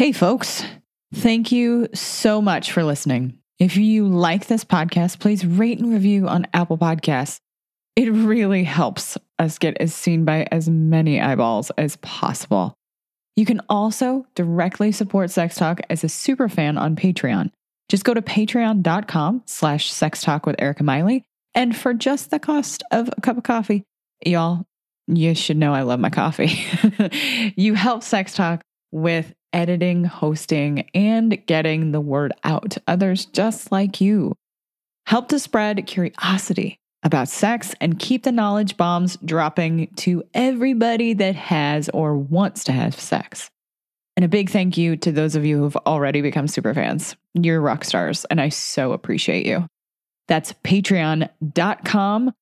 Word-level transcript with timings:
Hey, 0.00 0.12
folks. 0.12 0.64
Thank 1.12 1.52
you 1.52 1.86
so 1.92 2.40
much 2.40 2.72
for 2.72 2.82
listening. 2.82 3.36
If 3.58 3.76
you 3.76 4.08
like 4.08 4.46
this 4.46 4.64
podcast, 4.64 5.18
please 5.18 5.44
rate 5.44 5.78
and 5.78 5.92
review 5.92 6.26
on 6.26 6.46
Apple 6.54 6.78
Podcasts. 6.78 7.36
It 7.96 8.10
really 8.10 8.64
helps 8.64 9.18
us 9.38 9.58
get 9.58 9.76
as 9.78 9.94
seen 9.94 10.24
by 10.24 10.48
as 10.50 10.70
many 10.70 11.20
eyeballs 11.20 11.68
as 11.76 11.96
possible. 11.96 12.72
You 13.36 13.44
can 13.44 13.60
also 13.68 14.24
directly 14.34 14.90
support 14.90 15.30
Sex 15.30 15.56
Talk 15.56 15.82
as 15.90 16.02
a 16.02 16.08
super 16.08 16.48
fan 16.48 16.78
on 16.78 16.96
Patreon. 16.96 17.50
Just 17.90 18.04
go 18.04 18.14
to 18.14 18.22
patreon.com 18.22 19.42
slash 19.44 19.92
sex 19.92 20.22
talk 20.22 20.46
with 20.46 20.56
Erica 20.58 20.82
Miley. 20.82 21.26
And 21.54 21.76
for 21.76 21.92
just 21.92 22.30
the 22.30 22.38
cost 22.38 22.82
of 22.90 23.10
a 23.14 23.20
cup 23.20 23.36
of 23.36 23.42
coffee, 23.42 23.84
y'all, 24.24 24.64
you 25.08 25.34
should 25.34 25.58
know 25.58 25.74
I 25.74 25.82
love 25.82 26.00
my 26.00 26.08
coffee. 26.08 26.58
you 27.54 27.74
help 27.74 28.02
Sex 28.02 28.32
Talk 28.32 28.62
with 28.92 29.34
editing, 29.52 30.04
hosting, 30.04 30.88
and 30.94 31.44
getting 31.46 31.92
the 31.92 32.00
word 32.00 32.32
out 32.44 32.70
to 32.70 32.82
others 32.86 33.26
just 33.26 33.72
like 33.72 34.00
you. 34.00 34.34
Help 35.06 35.28
to 35.28 35.38
spread 35.38 35.86
curiosity 35.86 36.78
about 37.02 37.28
sex 37.28 37.74
and 37.80 37.98
keep 37.98 38.22
the 38.22 38.32
knowledge 38.32 38.76
bombs 38.76 39.16
dropping 39.24 39.88
to 39.96 40.22
everybody 40.34 41.14
that 41.14 41.34
has 41.34 41.88
or 41.90 42.16
wants 42.16 42.64
to 42.64 42.72
have 42.72 42.98
sex. 42.98 43.50
And 44.16 44.24
a 44.24 44.28
big 44.28 44.50
thank 44.50 44.76
you 44.76 44.96
to 44.98 45.12
those 45.12 45.34
of 45.34 45.44
you 45.44 45.58
who've 45.58 45.76
already 45.78 46.20
become 46.20 46.46
super 46.46 46.74
fans. 46.74 47.16
You're 47.34 47.60
rock 47.60 47.84
stars, 47.84 48.26
and 48.26 48.40
I 48.40 48.50
so 48.50 48.92
appreciate 48.92 49.46
you. 49.46 49.66
That's 50.28 50.52
patreon.com 50.52 52.32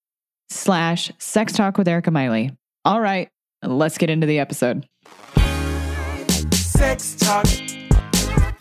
slash 0.50 1.12
sex 1.18 1.52
talk 1.52 1.78
with 1.78 1.88
Erica 1.88 2.10
Miley. 2.10 2.50
All 2.84 3.00
right, 3.00 3.28
let's 3.62 3.98
get 3.98 4.10
into 4.10 4.26
the 4.26 4.40
episode. 4.40 4.86
Sex 6.78 7.16
talk, 7.16 7.44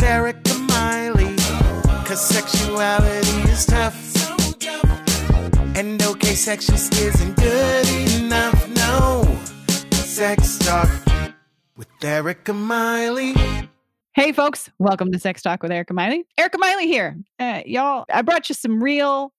Erica 0.02 0.56
Miley, 0.56 1.36
cause 2.04 2.20
sexuality 2.20 3.42
is 3.52 3.68
tough. 3.68 3.96
And 5.78 6.02
okay, 6.02 6.34
sex 6.34 6.66
just 6.66 6.96
isn't 6.96 7.36
good 7.36 7.88
enough. 8.20 8.70
No, 8.70 9.24
sex 9.92 10.58
talk 10.58 10.90
with 11.78 11.88
Erica 12.04 12.54
Miley. 12.54 13.36
Hey, 14.16 14.32
folks, 14.32 14.72
welcome 14.80 15.12
to 15.12 15.20
Sex 15.20 15.44
Talk 15.44 15.62
with 15.62 15.72
Erica 15.72 15.94
Miley. 15.94 16.26
Erica 16.40 16.58
Miley 16.58 16.88
here. 16.88 17.20
Uh, 17.38 17.62
y'all, 17.68 18.06
I 18.12 18.24
brought 18.24 18.50
you 18.50 18.56
some 18.56 18.82
real 18.84 19.32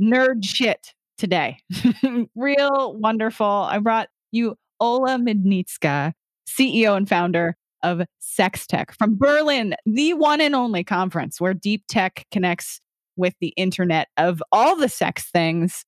nerd 0.00 0.42
shit 0.42 0.94
today. 1.18 1.58
real 2.34 2.96
wonderful. 2.98 3.46
I 3.46 3.78
brought 3.78 4.08
you 4.30 4.56
Ola 4.80 5.18
Miedzyńska, 5.18 6.14
CEO 6.48 6.96
and 6.96 7.06
founder 7.06 7.58
of 7.82 8.02
Sex 8.18 8.66
Tech 8.66 8.96
from 8.96 9.16
Berlin, 9.16 9.74
the 9.86 10.14
one 10.14 10.40
and 10.40 10.54
only 10.54 10.84
conference 10.84 11.40
where 11.40 11.54
deep 11.54 11.84
tech 11.88 12.26
connects 12.30 12.80
with 13.16 13.34
the 13.40 13.52
internet 13.56 14.08
of 14.16 14.42
all 14.52 14.76
the 14.76 14.88
sex 14.88 15.30
things. 15.30 15.84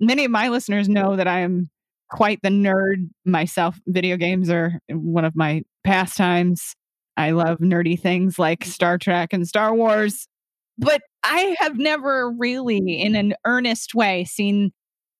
Many 0.00 0.24
of 0.24 0.30
my 0.30 0.48
listeners 0.48 0.88
know 0.88 1.16
that 1.16 1.26
I 1.26 1.40
am 1.40 1.70
quite 2.10 2.40
the 2.42 2.50
nerd 2.50 3.08
myself. 3.24 3.78
Video 3.86 4.16
games 4.16 4.50
are 4.50 4.78
one 4.90 5.24
of 5.24 5.34
my 5.34 5.62
pastimes. 5.84 6.74
I 7.16 7.30
love 7.30 7.58
nerdy 7.58 7.98
things 7.98 8.38
like 8.38 8.64
Star 8.64 8.98
Trek 8.98 9.32
and 9.32 9.48
Star 9.48 9.74
Wars. 9.74 10.28
But 10.78 11.00
I 11.22 11.56
have 11.58 11.78
never 11.78 12.30
really, 12.30 13.00
in 13.00 13.16
an 13.16 13.34
earnest 13.46 13.94
way, 13.94 14.24
seen 14.24 14.72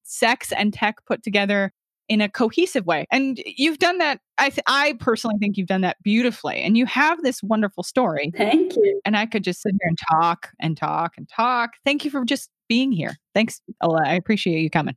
sex 0.03 0.53
and 0.53 0.73
tech 0.73 0.97
put 1.07 1.23
together 1.23 1.73
in 2.09 2.21
a 2.21 2.29
cohesive 2.29 2.87
way. 2.87 3.07
And 3.11 3.43
you've 3.45 3.79
done 3.79 3.99
that. 3.99 4.21
I, 4.39 4.51
th- 4.51 4.65
I 4.67 4.95
personally 5.01 5.37
think 5.39 5.57
you've 5.57 5.67
done 5.67 5.81
that 5.81 5.97
beautifully. 6.03 6.61
And 6.63 6.77
you 6.77 6.87
have 6.87 7.23
this 7.23 7.43
wonderful 7.43 7.83
story. 7.83 8.33
Thank 8.37 8.77
you. 8.77 9.01
And 9.05 9.17
I 9.17 9.27
could 9.27 9.45
just 9.45 9.63
sit 9.63 9.73
here 9.81 9.89
and 9.89 9.99
talk 10.11 10.51
and 10.61 10.77
talk 10.77 11.15
and 11.17 11.29
talk. 11.29 11.73
Thank 11.85 12.05
you 12.05 12.11
for 12.11 12.25
just 12.25 12.51
being 12.69 12.93
here. 12.93 13.17
Thanks, 13.35 13.61
Ola. 13.83 14.03
I 14.05 14.15
appreciate 14.15 14.61
you 14.61 14.71
coming. 14.71 14.97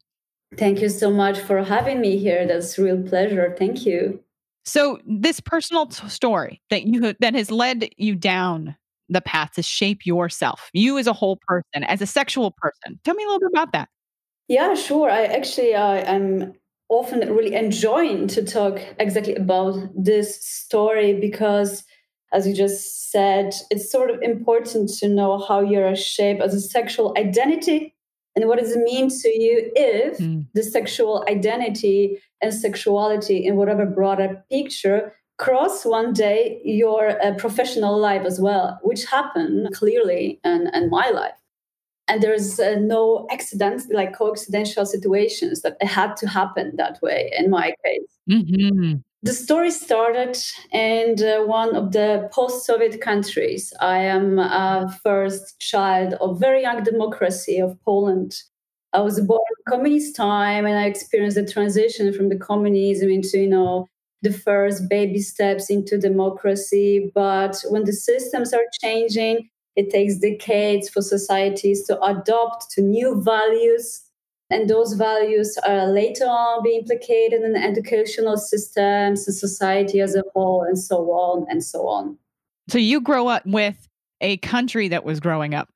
Thank 0.58 0.82
you 0.82 0.90
so 0.90 1.12
much 1.12 1.40
for 1.40 1.64
having 1.64 2.02
me 2.02 2.18
here. 2.18 2.48
That's 2.48 2.78
a 2.78 2.84
real 2.84 3.02
pleasure. 3.04 3.56
Thank 3.58 3.86
you. 3.86 4.20
So, 4.66 5.00
this 5.08 5.40
personal 5.40 5.88
t- 5.88 6.08
story 6.10 6.62
that 6.70 6.84
you 6.84 7.14
that 7.20 7.34
has 7.34 7.50
led 7.50 7.90
you 7.98 8.16
down 8.16 8.76
the 9.10 9.22
path 9.22 9.54
to 9.54 9.64
shape 9.64 10.06
yourself, 10.06 10.70
you 10.74 10.98
as 10.98 11.08
a 11.08 11.14
whole 11.14 11.40
person, 11.48 11.84
as 11.84 12.02
a 12.02 12.06
sexual 12.06 12.52
person. 12.52 13.00
Tell 13.04 13.16
me 13.16 13.24
a 13.24 13.28
little 13.28 13.40
bit 13.40 13.50
about 13.54 13.74
that. 13.74 13.90
Yeah, 14.48 14.74
sure. 14.76 15.10
I 15.10 15.26
actually 15.26 15.76
uh, 15.76 16.12
I'm 16.12 16.54
often 16.90 17.20
really 17.34 17.54
enjoying 17.54 18.28
to 18.28 18.44
talk 18.44 18.80
exactly 19.00 19.36
about 19.36 19.78
this 19.96 20.44
story 20.44 21.14
because 21.14 21.84
as 22.34 22.48
you 22.48 22.54
just 22.54 23.12
said 23.12 23.54
it's 23.70 23.92
sort 23.92 24.10
of 24.10 24.22
important 24.22 24.90
to 24.90 25.08
know 25.08 25.38
how 25.38 25.62
you're 25.62 25.96
shaped 25.96 26.42
as 26.42 26.54
a 26.54 26.60
sexual 26.60 27.14
identity 27.18 27.96
and 28.36 28.48
what 28.48 28.60
does 28.60 28.76
it 28.76 28.80
mean 28.80 29.10
to 29.10 29.30
you 29.30 29.72
if 29.76 30.18
mm. 30.18 30.46
the 30.54 30.64
sexual 30.64 31.26
identity 31.30 32.20
and 32.42 32.54
sexuality 32.54 33.46
in 33.46 33.56
whatever 33.56 33.86
broader 33.86 34.44
picture 34.50 35.16
cross 35.38 35.86
one 35.86 36.12
day 36.12 36.60
your 36.66 37.22
uh, 37.24 37.34
professional 37.36 37.98
life 37.98 38.26
as 38.26 38.40
well 38.42 38.80
which 38.84 39.06
happened 39.06 39.74
clearly 39.74 40.40
in, 40.44 40.70
in 40.74 40.90
my 40.90 41.10
life 41.10 41.39
and 42.10 42.22
there's 42.24 42.60
uh, 42.60 42.76
no 42.80 43.28
accidents 43.32 43.88
like 43.92 44.18
coincidental 44.18 44.86
situations 44.86 45.62
that 45.62 45.82
had 45.84 46.18
to 46.18 46.28
happen 46.28 46.74
that 46.78 47.02
way 47.02 47.32
in 47.38 47.50
my 47.50 47.74
case. 47.86 48.12
Mm-hmm. 48.30 48.96
the 49.24 49.34
story 49.34 49.72
started 49.72 50.38
in 50.72 51.16
uh, 51.24 51.46
one 51.46 51.76
of 51.76 51.92
the 51.92 52.30
post-soviet 52.32 53.02
countries. 53.02 53.74
I 53.80 54.00
am 54.00 54.40
a 54.40 54.96
first 55.04 55.60
child 55.60 56.14
of 56.16 56.40
very 56.40 56.62
young 56.62 56.84
democracy 56.84 57.60
of 57.60 57.78
poland. 57.84 58.42
I 58.94 59.02
was 59.02 59.20
born 59.20 59.42
in 59.52 59.72
communist 59.72 60.16
time 60.16 60.66
and 60.66 60.78
i 60.78 60.86
experienced 60.86 61.38
the 61.38 61.46
transition 61.46 62.12
from 62.12 62.30
the 62.30 62.38
communism 62.38 63.10
into 63.10 63.38
you 63.38 63.48
know 63.48 63.88
the 64.22 64.34
first 64.34 64.90
baby 64.90 65.20
steps 65.20 65.70
into 65.70 65.98
democracy. 65.98 67.12
But 67.16 67.64
when 67.70 67.86
the 67.86 67.94
systems 67.94 68.54
are 68.54 68.66
changing 68.82 69.50
it 69.80 69.90
takes 69.90 70.18
decades 70.18 70.90
for 70.90 71.02
societies 71.02 71.84
to 71.86 71.98
adopt 72.04 72.70
to 72.72 72.82
new 72.82 73.22
values. 73.24 74.02
And 74.50 74.70
those 74.70 74.94
values 74.94 75.58
are 75.66 75.86
later 75.86 76.26
on 76.26 76.64
be 76.64 76.76
implicated 76.76 77.44
in 77.44 77.56
educational 77.56 78.36
systems 78.36 79.26
and 79.26 79.36
society 79.36 80.02
as 80.02 80.16
a 80.16 80.24
whole, 80.34 80.64
and 80.64 80.78
so 80.78 80.98
on 81.12 81.46
and 81.50 81.64
so 81.64 81.88
on. 81.88 82.18
So 82.68 82.78
you 82.78 83.00
grow 83.00 83.28
up 83.28 83.46
with 83.46 83.88
a 84.20 84.36
country 84.38 84.90
that 84.90 85.06
was 85.06 85.22
growing 85.22 85.54
up. 85.54 85.70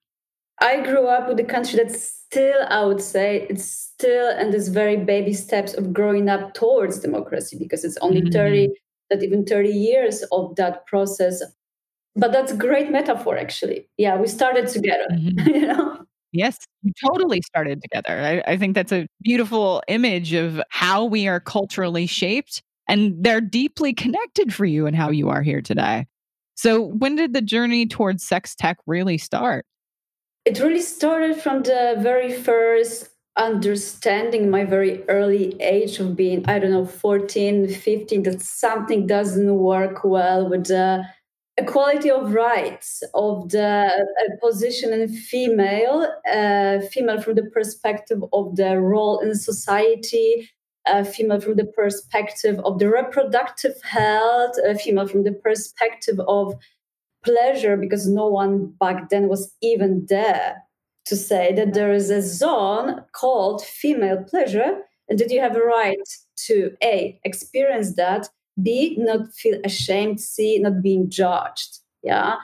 I 0.59 0.81
grew 0.81 1.08
up 1.08 1.30
with 1.30 1.40
a 1.40 1.46
country 1.46 1.78
that's 1.78 2.03
still, 2.03 2.62
I 2.68 2.84
would 2.84 3.02
say, 3.02 3.47
it's 3.50 3.66
still 3.66 4.38
in 4.38 4.52
this 4.52 4.68
very 4.68 4.97
baby 4.97 5.34
steps 5.34 5.74
of 5.75 5.94
growing 5.94 6.28
up 6.28 6.53
towards 6.53 7.00
democracy 7.00 7.58
because 7.58 7.85
it's 7.85 7.97
only 8.02 8.22
mm-hmm. 8.22 8.31
30, 8.31 8.70
not 9.12 9.24
even 9.24 9.46
30 9.46 9.70
years 9.70 10.24
of 10.31 10.56
that 10.58 10.85
process 10.88 11.41
but 12.16 12.31
that's 12.31 12.51
a 12.51 12.56
great 12.56 12.91
metaphor 12.91 13.38
actually 13.38 13.88
yeah 13.97 14.16
we 14.16 14.28
started 14.28 14.68
together 14.68 15.07
mm-hmm. 15.12 15.50
you 15.56 15.68
know 15.68 16.06
Yes, 16.34 16.57
we 16.84 16.91
totally 17.07 17.41
started 17.44 17.79
together. 17.79 18.19
I, 18.19 18.53
I, 18.53 18.57
think 18.57 18.74
that's 18.74 18.91
a 18.91 19.06
beautiful 19.22 19.84
image 19.88 20.34
of 20.34 20.59
how 20.69 21.06
we 21.06 21.28
are 21.28 21.40
culturally 21.40 22.07
shaped, 22.07 22.63
and 22.90 23.23
they're 23.23 23.40
deeply 23.40 23.94
connected 23.94 24.52
for 24.52 24.66
you 24.66 24.88
and 24.88 24.96
how 24.96 25.12
you 25.12 25.29
are 25.29 25.44
here 25.44 25.62
today. 25.62 26.07
So, 26.56 26.81
when 26.81 27.16
did 27.16 27.34
the 27.34 27.41
journey 27.41 27.85
towards 27.85 28.23
sex 28.23 28.56
tech 28.56 28.78
really 28.88 29.19
start? 29.19 29.68
It 30.46 30.59
really 30.59 30.81
started 30.81 31.38
from 31.38 31.62
the 31.62 31.97
very 32.00 32.34
first 32.34 33.09
understanding 33.38 34.50
my 34.50 34.63
very 34.66 35.07
early 35.09 35.56
age 35.62 36.00
of 36.00 36.16
being, 36.16 36.47
I 36.47 36.57
don't 36.57 36.72
know, 36.72 36.85
14, 36.85 37.68
15, 37.68 38.23
that 38.23 38.41
something 38.41 39.06
doesn't 39.07 39.56
work 39.56 40.03
well 40.03 40.50
with 40.50 40.66
the 40.66 41.06
equality 41.58 42.09
of 42.09 42.34
rights 42.34 43.03
of 43.14 43.50
the 43.50 43.85
uh, 43.90 44.35
position 44.41 44.91
in 44.91 45.08
female 45.08 46.11
uh, 46.32 46.79
female 46.91 47.22
from 47.22 47.35
the 47.35 47.50
perspective 47.53 48.23
of 48.34 48.55
the 48.55 48.79
role 48.79 49.20
in 49.20 49.35
society 49.35 50.50
uh, 50.88 51.03
female 51.03 51.40
from 51.40 51.55
the 51.55 51.66
perspective 51.66 52.59
of 52.66 52.79
the 52.79 52.90
reproductive 52.90 53.76
health 53.84 54.55
uh, 54.67 54.73
female 54.73 55.08
from 55.08 55.23
the 55.23 55.32
perspective 55.32 56.20
of 56.28 56.55
pleasure 57.23 57.78
because 57.78 58.08
no 58.08 58.28
one 58.28 58.67
back 58.79 59.09
then 59.09 59.28
was 59.28 59.53
even 59.61 60.06
there 60.09 60.64
to 61.06 61.16
say 61.16 61.53
that 61.53 61.73
there 61.73 61.94
is 61.94 62.09
a 62.09 62.22
zone 62.22 63.03
called 63.14 63.64
female 63.64 64.23
pleasure. 64.23 64.79
And 65.09 65.20
that 65.20 65.32
you 65.32 65.41
have 65.41 65.56
a 65.56 65.61
right 65.61 65.97
to 66.47 66.72
a 66.82 67.20
experience 67.26 67.96
that 67.96 68.29
B, 68.61 68.96
not 69.00 69.34
feel 69.34 69.59
ashamed, 69.64 70.22
C, 70.22 70.59
not 70.59 70.82
being 70.82 71.09
judged. 71.09 71.79
Yeah. 72.02 72.35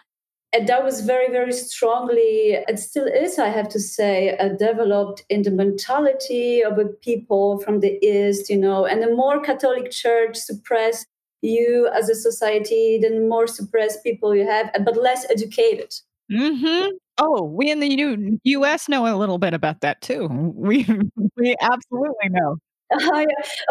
And 0.51 0.67
that 0.67 0.83
was 0.83 1.01
very, 1.01 1.31
very 1.31 1.53
strongly, 1.53 2.57
it 2.67 2.79
still 2.79 3.05
is, 3.05 3.37
I 3.37 3.49
have 3.49 3.69
to 3.69 3.79
say, 3.79 4.35
uh, 4.37 4.49
developed 4.49 5.23
in 5.29 5.43
the 5.43 5.51
mentality 5.51 6.63
of 6.63 6.75
the 6.75 6.85
people 6.85 7.59
from 7.59 7.81
the 7.81 8.03
East, 8.03 8.49
you 8.49 8.57
know, 8.57 8.85
and 8.85 9.03
the 9.03 9.13
more 9.13 9.39
Catholic 9.41 9.91
Church 9.91 10.35
suppress 10.35 11.05
you 11.41 11.87
as 11.93 12.09
a 12.09 12.15
society, 12.15 12.97
the 12.99 13.19
more 13.19 13.45
suppressed 13.45 14.03
people 14.03 14.35
you 14.35 14.45
have, 14.45 14.71
but 14.83 14.97
less 14.97 15.29
educated. 15.29 15.93
Mm-hmm. 16.31 16.89
Oh, 17.19 17.43
we 17.43 17.69
in 17.69 17.79
the 17.79 17.87
U- 17.87 18.39
U.S. 18.43 18.87
know 18.87 19.05
a 19.05 19.17
little 19.17 19.37
bit 19.37 19.53
about 19.53 19.81
that 19.81 20.01
too. 20.01 20.27
We 20.55 20.85
we 21.37 21.55
absolutely 21.61 22.29
know. 22.29 22.57
Uh, 22.91 22.97
yeah. 23.15 23.25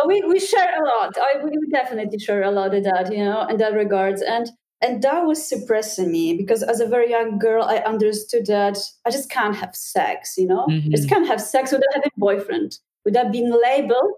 we 0.07 0.23
we 0.23 0.39
share 0.39 0.83
a 0.83 0.87
lot. 0.87 1.17
I, 1.19 1.43
we 1.43 1.51
definitely 1.71 2.19
share 2.19 2.43
a 2.43 2.51
lot 2.51 2.75
of 2.75 2.85
that, 2.85 3.13
you 3.13 3.25
know, 3.25 3.47
in 3.47 3.57
that 3.59 3.75
regards. 3.75 4.23
And 4.23 4.51
and 4.81 5.03
that 5.03 5.25
was 5.25 5.47
suppressing 5.47 6.13
me 6.13 6.37
because 6.37 6.63
as 6.63 6.81
a 6.81 6.87
very 6.87 7.11
young 7.11 7.39
girl, 7.39 7.65
I 7.65 7.79
understood 7.79 8.47
that 8.47 8.79
I 9.05 9.11
just 9.11 9.29
can't 9.29 9.57
have 9.57 9.75
sex, 9.75 10.35
you 10.39 10.47
know, 10.47 10.67
mm-hmm. 10.67 10.89
I 10.89 10.97
just 10.97 11.09
can't 11.09 11.27
have 11.27 11.41
sex 11.41 11.73
without 11.73 11.93
having 11.95 12.11
a 12.17 12.21
boyfriend, 12.21 12.79
without 13.05 13.33
being 13.33 13.51
labeled 13.51 14.13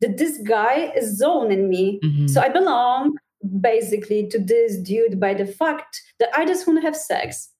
that 0.00 0.18
this 0.18 0.38
guy 0.38 0.92
is 0.94 1.18
zoning 1.18 1.68
me. 1.68 1.98
Mm-hmm. 2.04 2.28
So 2.28 2.40
I 2.40 2.48
belong 2.50 3.16
basically 3.60 4.28
to 4.28 4.38
this 4.38 4.76
dude 4.76 5.18
by 5.18 5.34
the 5.34 5.46
fact 5.46 6.02
that 6.20 6.28
I 6.36 6.44
just 6.44 6.66
want 6.66 6.80
to 6.80 6.86
have 6.86 6.96
sex. 6.96 7.50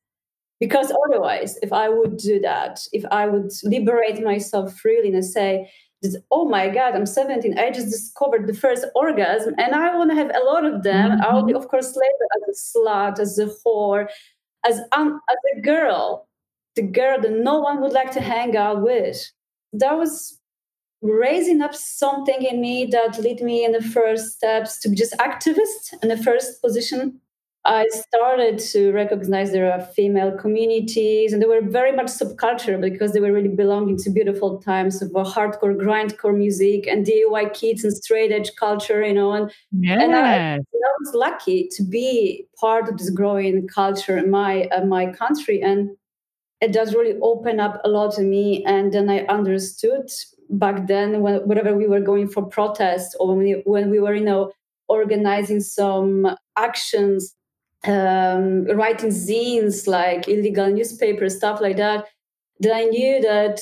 Because 0.58 0.90
otherwise, 1.06 1.58
if 1.60 1.70
I 1.70 1.90
would 1.90 2.16
do 2.16 2.40
that, 2.40 2.80
if 2.92 3.04
I 3.10 3.26
would 3.26 3.50
liberate 3.62 4.22
myself 4.24 4.74
freely 4.78 5.12
and 5.12 5.22
say, 5.22 5.70
oh 6.30 6.48
my 6.48 6.68
God, 6.68 6.94
I'm 6.94 7.06
17, 7.06 7.58
I 7.58 7.70
just 7.70 7.90
discovered 7.90 8.46
the 8.46 8.54
first 8.54 8.84
orgasm 8.94 9.54
and 9.58 9.74
I 9.74 9.96
want 9.96 10.10
to 10.10 10.16
have 10.16 10.30
a 10.34 10.44
lot 10.44 10.64
of 10.64 10.82
them, 10.82 11.12
mm-hmm. 11.12 11.22
I'll 11.22 11.44
be, 11.44 11.54
of 11.54 11.68
course, 11.68 11.96
labeled 11.96 12.48
as 12.48 12.74
a 12.74 12.78
slut, 12.78 13.18
as 13.18 13.38
a 13.38 13.46
whore, 13.46 14.08
as, 14.64 14.80
um, 14.92 15.20
as 15.30 15.36
a 15.56 15.60
girl, 15.60 16.28
the 16.74 16.82
girl 16.82 17.20
that 17.20 17.32
no 17.32 17.60
one 17.60 17.80
would 17.80 17.92
like 17.92 18.12
to 18.12 18.20
hang 18.20 18.56
out 18.56 18.82
with. 18.82 19.30
That 19.72 19.98
was 19.98 20.40
raising 21.02 21.62
up 21.62 21.74
something 21.74 22.42
in 22.42 22.60
me 22.60 22.86
that 22.86 23.18
led 23.22 23.40
me 23.40 23.64
in 23.64 23.72
the 23.72 23.82
first 23.82 24.36
steps 24.36 24.78
to 24.80 24.88
be 24.88 24.96
just 24.96 25.14
activist 25.14 25.94
in 26.02 26.08
the 26.08 26.16
first 26.16 26.62
position 26.62 27.20
I 27.66 27.88
started 27.88 28.60
to 28.70 28.92
recognize 28.92 29.50
there 29.50 29.72
are 29.72 29.80
female 29.80 30.30
communities, 30.38 31.32
and 31.32 31.42
they 31.42 31.46
were 31.46 31.60
very 31.60 31.90
much 31.90 32.06
subculture 32.06 32.80
because 32.80 33.12
they 33.12 33.18
were 33.20 33.32
really 33.32 33.48
belonging 33.48 33.96
to 33.98 34.10
beautiful 34.10 34.62
times 34.62 35.02
of 35.02 35.10
hardcore, 35.10 35.76
grindcore 35.76 36.36
music 36.36 36.86
and 36.86 37.04
DIY 37.04 37.54
kids 37.54 37.82
and 37.82 37.92
straight 37.92 38.30
edge 38.30 38.54
culture, 38.54 39.04
you 39.04 39.12
know. 39.12 39.32
And, 39.32 39.50
yes. 39.72 40.00
and 40.00 40.14
I, 40.14 40.54
I, 40.54 40.58
was 41.00 41.14
lucky 41.14 41.68
to 41.72 41.82
be 41.82 42.46
part 42.56 42.88
of 42.88 42.98
this 42.98 43.10
growing 43.10 43.66
culture 43.66 44.16
in 44.16 44.30
my 44.30 44.66
uh, 44.66 44.84
my 44.84 45.12
country, 45.12 45.60
and 45.60 45.90
it 46.60 46.72
does 46.72 46.94
really 46.94 47.18
open 47.20 47.58
up 47.58 47.80
a 47.84 47.88
lot 47.88 48.14
to 48.14 48.22
me. 48.22 48.64
And 48.64 48.92
then 48.92 49.10
I 49.10 49.26
understood 49.26 50.08
back 50.50 50.86
then, 50.86 51.20
when, 51.20 51.46
whenever 51.48 51.74
we 51.76 51.88
were 51.88 52.00
going 52.00 52.28
for 52.28 52.46
protests 52.46 53.16
or 53.18 53.28
when 53.28 53.38
we, 53.38 53.62
when 53.64 53.90
we 53.90 53.98
were, 53.98 54.14
you 54.14 54.24
know, 54.24 54.52
organizing 54.88 55.58
some 55.58 56.36
actions 56.56 57.34
um, 57.86 58.64
writing 58.76 59.10
zines 59.10 59.86
like 59.86 60.28
illegal 60.28 60.70
newspapers, 60.70 61.36
stuff 61.36 61.60
like 61.60 61.76
that, 61.76 62.06
that 62.60 62.74
I 62.74 62.84
knew 62.84 63.20
that 63.22 63.60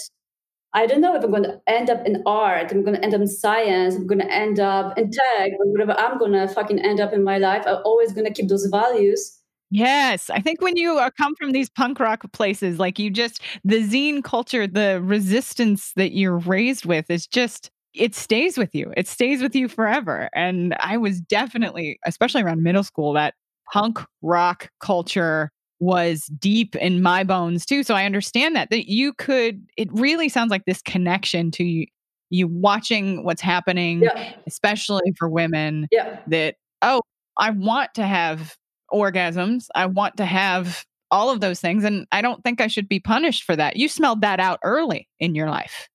I 0.72 0.86
don't 0.86 1.00
know 1.00 1.14
if 1.14 1.22
I'm 1.22 1.30
going 1.30 1.44
to 1.44 1.60
end 1.68 1.88
up 1.88 2.04
in 2.04 2.22
art, 2.26 2.72
I'm 2.72 2.82
going 2.82 2.96
to 2.96 3.04
end 3.04 3.14
up 3.14 3.20
in 3.20 3.28
science, 3.28 3.94
I'm 3.94 4.06
going 4.08 4.18
to 4.20 4.32
end 4.32 4.58
up 4.58 4.98
in 4.98 5.10
tech, 5.10 5.52
or 5.58 5.70
whatever 5.70 5.92
I'm 5.92 6.18
going 6.18 6.32
to 6.32 6.48
fucking 6.48 6.80
end 6.80 6.98
up 6.98 7.12
in 7.12 7.22
my 7.22 7.38
life. 7.38 7.62
I'm 7.66 7.80
always 7.84 8.12
going 8.12 8.26
to 8.26 8.32
keep 8.32 8.48
those 8.48 8.66
values. 8.66 9.38
Yes, 9.70 10.30
I 10.30 10.40
think 10.40 10.60
when 10.60 10.76
you 10.76 11.00
come 11.16 11.34
from 11.36 11.52
these 11.52 11.70
punk 11.70 11.98
rock 12.00 12.24
places, 12.32 12.78
like 12.78 12.98
you 12.98 13.10
just, 13.10 13.40
the 13.64 13.82
zine 13.82 14.22
culture, 14.22 14.66
the 14.66 15.00
resistance 15.02 15.92
that 15.96 16.12
you're 16.12 16.38
raised 16.38 16.86
with 16.86 17.10
is 17.10 17.26
just, 17.26 17.70
it 17.92 18.14
stays 18.14 18.58
with 18.58 18.74
you. 18.74 18.92
It 18.96 19.06
stays 19.08 19.42
with 19.42 19.54
you 19.54 19.68
forever. 19.68 20.28
And 20.34 20.76
I 20.80 20.96
was 20.96 21.20
definitely, 21.20 21.98
especially 22.04 22.42
around 22.42 22.62
middle 22.62 22.82
school, 22.84 23.12
that 23.14 23.34
punk 23.72 23.98
rock 24.22 24.70
culture 24.80 25.50
was 25.80 26.26
deep 26.38 26.76
in 26.76 27.02
my 27.02 27.24
bones 27.24 27.66
too. 27.66 27.82
So 27.82 27.94
I 27.94 28.04
understand 28.04 28.56
that 28.56 28.70
that 28.70 28.90
you 28.90 29.12
could. 29.12 29.66
It 29.76 29.88
really 29.92 30.28
sounds 30.28 30.50
like 30.50 30.64
this 30.66 30.82
connection 30.82 31.50
to 31.52 31.64
you, 31.64 31.86
you 32.30 32.48
watching 32.48 33.24
what's 33.24 33.42
happening, 33.42 34.02
yeah. 34.02 34.34
especially 34.46 35.12
for 35.18 35.28
women. 35.28 35.88
Yeah. 35.90 36.18
That 36.28 36.56
oh, 36.82 37.02
I 37.36 37.50
want 37.50 37.94
to 37.94 38.06
have 38.06 38.56
orgasms. 38.92 39.66
I 39.74 39.86
want 39.86 40.16
to 40.18 40.24
have 40.24 40.84
all 41.10 41.30
of 41.30 41.40
those 41.40 41.60
things, 41.60 41.84
and 41.84 42.06
I 42.12 42.22
don't 42.22 42.42
think 42.42 42.60
I 42.60 42.66
should 42.66 42.88
be 42.88 43.00
punished 43.00 43.44
for 43.44 43.54
that. 43.56 43.76
You 43.76 43.88
smelled 43.88 44.22
that 44.22 44.40
out 44.40 44.58
early 44.64 45.08
in 45.20 45.34
your 45.34 45.50
life 45.50 45.88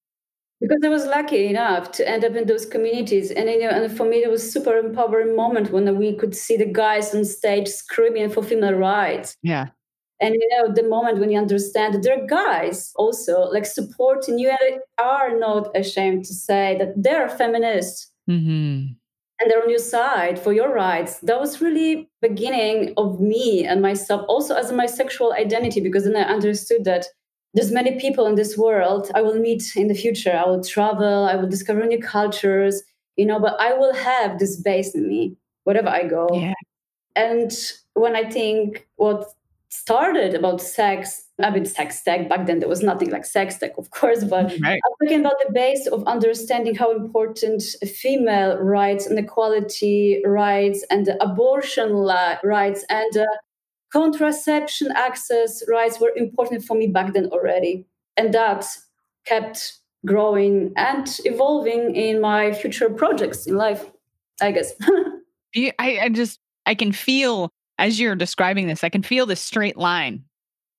because 0.60 0.80
I 0.84 0.90
was 0.90 1.06
lucky 1.06 1.48
enough 1.48 1.92
to 1.94 2.08
end 2.08 2.26
up 2.26 2.36
in 2.36 2.48
those 2.48 2.66
communities, 2.66 3.32
and 3.32 3.50
you 3.50 3.60
know, 3.60 3.70
and 3.70 3.96
for 3.96 4.06
me, 4.06 4.18
it 4.18 4.30
was 4.30 4.52
super 4.52 4.78
empowering 4.78 5.36
moment 5.36 5.72
when 5.72 5.98
we 5.98 6.16
could 6.16 6.36
see 6.36 6.58
the 6.58 6.66
guys 6.66 7.14
on 7.16 7.26
stage 7.26 7.68
screaming 7.68 8.30
for 8.30 8.44
female 8.44 8.74
rights. 8.74 9.36
Yeah, 9.42 9.68
and 10.20 10.36
you 10.36 10.48
know, 10.52 10.74
the 10.74 10.84
moment 10.84 11.20
when 11.20 11.32
you 11.32 11.40
understand 11.40 11.94
that 11.94 12.04
there 12.04 12.22
are 12.22 12.28
guys 12.28 12.92
also 12.96 13.42
like 13.44 13.66
supporting 13.66 14.40
you, 14.40 14.50
and 14.50 14.80
are 15.00 15.38
not 15.38 15.76
ashamed 15.76 16.26
to 16.26 16.34
say 16.34 16.76
that 16.80 16.94
they're 16.96 17.30
feminists. 17.30 18.12
Mm-hmm. 18.30 18.94
And 19.42 19.50
they're 19.50 19.64
on 19.64 19.70
your 19.70 19.80
side 19.80 20.38
for 20.38 20.52
your 20.52 20.74
rights. 20.74 21.20
That 21.20 21.40
was 21.40 21.62
really 21.62 22.10
beginning 22.22 22.94
of 22.98 23.22
me 23.22 23.66
and 23.66 23.82
myself, 23.82 24.26
also 24.28 24.54
as 24.54 24.70
my 24.74 24.86
sexual 24.86 25.32
identity, 25.32 25.80
because 25.80 26.04
then 26.04 26.18
I 26.18 26.24
understood 26.24 26.84
that 26.84 27.06
there's 27.54 27.72
many 27.72 28.00
people 28.00 28.28
in 28.28 28.36
this 28.36 28.58
world 28.58 29.10
I 29.16 29.22
will 29.22 29.40
meet 29.40 29.64
in 29.76 29.88
the 29.88 29.96
future. 29.96 30.34
I 30.34 30.48
will 30.48 30.64
travel, 30.64 31.26
I 31.26 31.36
will 31.36 31.50
discover 31.50 31.86
new 31.86 32.00
cultures, 32.00 32.84
you 33.16 33.26
know, 33.26 33.40
but 33.40 33.60
I 33.60 33.74
will 33.74 33.94
have 33.94 34.40
this 34.40 34.58
base 34.58 34.94
in 34.94 35.08
me 35.08 35.36
wherever 35.64 35.90
I 35.90 36.04
go. 36.04 36.28
Yeah. 36.34 36.54
And 37.16 37.52
when 37.94 38.16
I 38.16 38.30
think 38.30 38.88
what 38.96 39.26
started 39.70 40.36
about 40.36 40.62
sex, 40.62 41.24
I 41.42 41.50
mean, 41.50 41.66
sex 41.66 42.02
tech, 42.04 42.30
back 42.30 42.46
then 42.48 42.60
there 42.60 42.70
was 42.70 42.82
nothing 42.82 43.10
like 43.10 43.26
sex 43.26 43.58
tech, 43.58 43.78
of 43.78 43.90
course, 43.92 44.24
but 44.24 44.46
right. 44.62 44.80
I'm 44.86 45.08
talking 45.08 45.20
about 45.22 45.36
the 45.46 45.52
base 45.52 45.88
of 45.88 46.04
understanding 46.06 46.76
how 46.76 46.96
important 46.96 47.64
female 47.84 48.58
rights 48.58 49.06
and 49.06 49.18
equality 49.18 50.22
rights 50.26 50.86
and 50.90 51.10
abortion 51.20 51.94
rights 52.44 52.86
and 52.90 53.18
uh, 53.18 53.26
contraception 53.92 54.92
access 54.96 55.64
rights 55.68 56.00
were 56.00 56.12
important 56.16 56.64
for 56.64 56.76
me 56.76 56.88
back 56.88 57.14
then 57.14 57.28
already. 57.28 57.86
And 58.18 58.34
that 58.34 58.66
kept 59.26 59.80
growing 60.06 60.74
and 60.78 61.08
evolving 61.26 61.96
in 61.96 62.22
my 62.22 62.54
future 62.54 62.90
projects 62.90 63.46
in 63.48 63.56
life, 63.56 63.90
I 64.42 64.52
guess. 64.52 64.74
I, 65.56 65.74
I 65.80 66.10
just, 66.10 66.40
I 66.66 66.76
can 66.76 66.92
feel 66.92 67.52
as 67.80 68.00
you're 68.00 68.16
describing 68.16 68.68
this, 68.68 68.84
I 68.84 68.90
can 68.90 69.02
feel 69.02 69.26
the 69.26 69.36
straight 69.36 69.78
line 69.78 70.26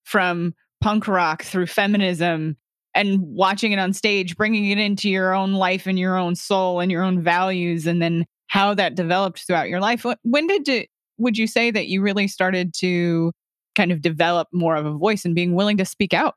from 0.04 0.54
punk 0.80 1.08
rock 1.08 1.42
through 1.42 1.66
feminism 1.66 2.56
and 2.94 3.20
watching 3.22 3.72
it 3.72 3.78
on 3.78 3.92
stage, 3.92 4.36
bringing 4.36 4.70
it 4.70 4.78
into 4.78 5.08
your 5.08 5.34
own 5.34 5.52
life 5.54 5.86
and 5.86 5.98
your 5.98 6.16
own 6.16 6.34
soul 6.36 6.80
and 6.80 6.92
your 6.92 7.02
own 7.02 7.22
values, 7.22 7.86
and 7.86 8.02
then 8.02 8.26
how 8.48 8.74
that 8.74 8.96
developed 8.96 9.40
throughout 9.46 9.68
your 9.68 9.80
life. 9.80 10.04
When 10.22 10.46
did 10.46 10.88
would 11.20 11.38
you 11.38 11.46
say 11.46 11.70
that 11.70 11.88
you 11.88 12.02
really 12.02 12.26
started 12.26 12.74
to 12.78 13.32
kind 13.76 13.92
of 13.92 14.02
develop 14.02 14.48
more 14.52 14.74
of 14.74 14.86
a 14.86 14.92
voice 14.92 15.24
and 15.24 15.34
being 15.34 15.54
willing 15.54 15.76
to 15.76 15.84
speak 15.84 16.12
out? 16.12 16.34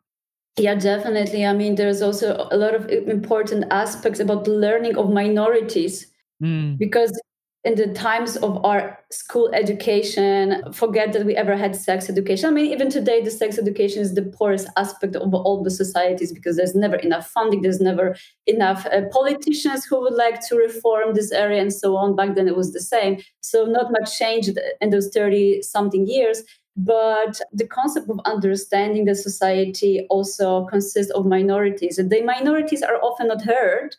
Yeah, 0.58 0.76
definitely. 0.76 1.46
I 1.46 1.54
mean, 1.54 1.76
there's 1.76 2.02
also 2.02 2.48
a 2.52 2.58
lot 2.58 2.76
of 2.76 2.88
important 2.90 3.66
aspects 3.72 4.20
about 4.20 4.46
the 4.46 4.52
learning 4.52 4.98
of 4.98 5.10
minorities 5.10 6.06
mm. 6.42 6.78
because 6.78 7.20
in 7.64 7.76
the 7.76 7.88
times 7.88 8.36
of 8.38 8.64
our 8.66 9.00
school 9.10 9.50
education, 9.54 10.62
forget 10.74 11.14
that 11.14 11.26
we 11.26 11.34
ever 11.36 11.56
had 11.56 11.78
sex 11.78 12.10
education. 12.10 12.50
I 12.50 12.52
mean, 12.52 12.66
even 12.66 12.90
today, 12.90 13.22
the 13.22 13.32
sex 13.32 13.58
education 13.58 14.02
is 14.02 14.16
the 14.16 14.24
poorest 14.24 14.68
aspect 14.76 15.16
of 15.16 15.34
all 15.34 15.64
the 15.64 15.72
societies 15.72 16.34
because 16.34 16.58
there's 16.58 16.76
never 16.76 16.98
enough 16.98 17.30
funding, 17.30 17.62
there's 17.62 17.80
never 17.80 18.18
enough 18.48 18.86
uh, 18.88 19.04
politicians 19.12 19.86
who 19.86 20.02
would 20.02 20.16
like 20.16 20.46
to 20.48 20.58
reform 20.58 21.14
this 21.14 21.32
area 21.32 21.62
and 21.62 21.72
so 21.72 21.96
on. 21.96 22.18
Back 22.18 22.36
then, 22.36 22.50
it 22.50 22.58
was 22.58 22.74
the 22.74 22.82
same. 22.82 23.22
So, 23.40 23.64
not 23.64 23.94
much 23.94 24.18
changed 24.18 24.58
in 24.82 24.90
those 24.90 25.10
30 25.10 25.62
something 25.62 26.06
years. 26.06 26.44
But 26.76 27.40
the 27.54 27.68
concept 27.68 28.10
of 28.10 28.20
understanding 28.26 29.06
the 29.06 29.14
society 29.14 30.08
also 30.10 30.66
consists 30.66 31.12
of 31.12 31.26
minorities. 31.26 32.00
And 32.00 32.10
the 32.10 32.24
minorities 32.24 32.82
are 32.82 32.96
often 32.96 33.28
not 33.28 33.44
heard 33.44 33.96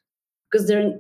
because 0.50 0.66
they're 0.66 0.99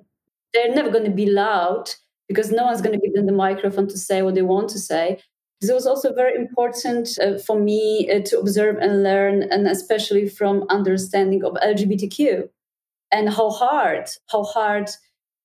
they're 0.54 0.72
never 0.72 0.88
going 0.88 1.04
to 1.04 1.10
be 1.10 1.26
loud 1.26 1.90
because 2.28 2.50
no 2.50 2.64
one's 2.64 2.80
going 2.80 2.98
to 2.98 3.04
give 3.04 3.14
them 3.14 3.26
the 3.26 3.32
microphone 3.32 3.88
to 3.88 3.98
say 3.98 4.22
what 4.22 4.34
they 4.34 4.42
want 4.42 4.68
to 4.70 4.78
say. 4.78 5.20
It 5.60 5.72
was 5.72 5.86
also 5.86 6.12
very 6.12 6.34
important 6.34 7.18
uh, 7.18 7.38
for 7.38 7.58
me 7.58 8.10
uh, 8.10 8.20
to 8.26 8.38
observe 8.38 8.76
and 8.76 9.02
learn, 9.02 9.44
and 9.44 9.66
especially 9.66 10.28
from 10.28 10.66
understanding 10.68 11.44
of 11.44 11.54
LGBTQ 11.54 12.48
and 13.10 13.30
how 13.30 13.50
hard, 13.50 14.10
how 14.28 14.42
hard 14.42 14.90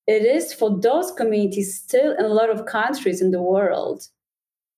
it 0.08 0.26
is 0.26 0.54
for 0.54 0.78
those 0.80 1.12
communities 1.12 1.80
still 1.80 2.16
in 2.18 2.26
a 2.26 2.30
lot 2.30 2.50
of 2.50 2.66
countries 2.66 3.22
in 3.22 3.32
the 3.32 3.42
world. 3.42 4.08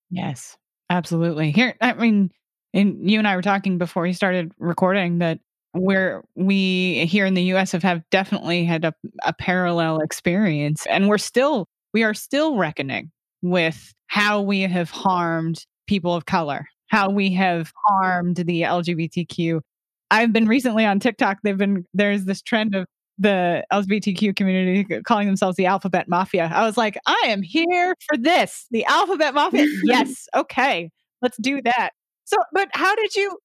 Yes, 0.09 0.57
absolutely. 0.89 1.51
Here, 1.51 1.75
I 1.79 1.93
mean, 1.93 2.31
and 2.73 3.09
you 3.09 3.17
and 3.17 3.27
I 3.27 3.35
were 3.35 3.41
talking 3.41 3.77
before 3.77 4.03
we 4.03 4.13
started 4.13 4.51
recording 4.59 5.19
that 5.19 5.39
where 5.73 6.23
we 6.35 7.05
here 7.05 7.25
in 7.25 7.33
the 7.33 7.43
US 7.53 7.71
have, 7.71 7.83
have 7.83 8.03
definitely 8.09 8.65
had 8.65 8.83
a, 8.83 8.93
a 9.23 9.33
parallel 9.33 9.99
experience, 9.99 10.85
and 10.87 11.07
we're 11.07 11.17
still 11.17 11.67
we 11.93 12.03
are 12.03 12.13
still 12.13 12.57
reckoning 12.57 13.11
with 13.41 13.93
how 14.07 14.41
we 14.41 14.61
have 14.61 14.89
harmed 14.89 15.65
people 15.87 16.13
of 16.13 16.25
color, 16.25 16.67
how 16.87 17.09
we 17.09 17.33
have 17.33 17.71
harmed 17.87 18.37
the 18.37 18.61
LGBTQ. 18.61 19.61
I've 20.09 20.33
been 20.33 20.47
recently 20.47 20.85
on 20.85 20.99
TikTok, 20.99 21.39
they've 21.43 21.57
been 21.57 21.85
there's 21.93 22.25
this 22.25 22.41
trend 22.41 22.75
of 22.75 22.85
the 23.17 23.63
LGBTQ 23.71 24.35
community 24.35 25.01
calling 25.03 25.27
themselves 25.27 25.55
the 25.55 25.67
alphabet 25.67 26.09
mafia. 26.09 26.51
I 26.53 26.65
was 26.65 26.75
like, 26.75 26.97
I 27.05 27.23
am 27.27 27.43
here 27.43 27.95
for 28.07 28.17
this. 28.17 28.65
The 28.71 28.83
alphabet 28.85 29.33
mafia. 29.33 29.67
yes. 29.83 30.27
Okay. 30.35 30.89
Let's 31.21 31.37
do 31.37 31.61
that. 31.61 31.91
So, 32.25 32.37
but 32.51 32.69
how 32.73 32.95
did 32.95 33.15
you 33.15 33.37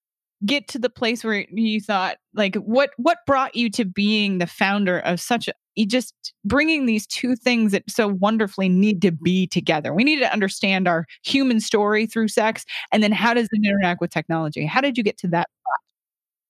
get 0.47 0.69
to 0.69 0.79
the 0.79 0.88
place 0.88 1.23
where 1.25 1.45
you 1.50 1.81
thought 1.81 2.17
like 2.35 2.55
what 2.57 2.91
what 2.97 3.19
brought 3.26 3.55
you 3.55 3.71
to 3.71 3.85
being 3.85 4.38
the 4.38 4.47
founder 4.47 4.99
of 5.00 5.21
such 5.21 5.49
a 5.49 5.53
you 5.76 5.87
just 5.87 6.14
bringing 6.45 6.87
these 6.87 7.06
two 7.06 7.37
things 7.37 7.73
that 7.73 7.85
so 7.88 8.09
wonderfully 8.09 8.68
need 8.68 9.02
to 9.02 9.12
be 9.12 9.47
together. 9.47 9.95
We 9.95 10.04
need 10.04 10.18
to 10.21 10.33
understand 10.33 10.88
our 10.88 11.06
human 11.23 11.61
story 11.61 12.06
through 12.06 12.28
sex 12.28 12.64
and 12.92 13.02
then 13.02 13.12
how 13.12 13.35
does 13.35 13.49
it 13.52 13.61
interact 13.64 14.00
with 14.00 14.11
technology? 14.11 14.66
How 14.66 14.80
did 14.80 14.97
you 14.99 15.04
get 15.04 15.18
to 15.18 15.28
that? 15.28 15.49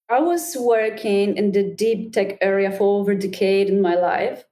I 0.09 0.21
was 0.21 0.57
working 0.59 1.37
in 1.37 1.51
the 1.53 1.65
deep 1.65 2.13
tech 2.13 2.39
area 2.41 2.71
for 2.71 3.01
over 3.01 3.13
a 3.13 3.19
decade 3.19 3.69
in 3.69 3.83
my 3.83 3.97
life. 3.97 4.45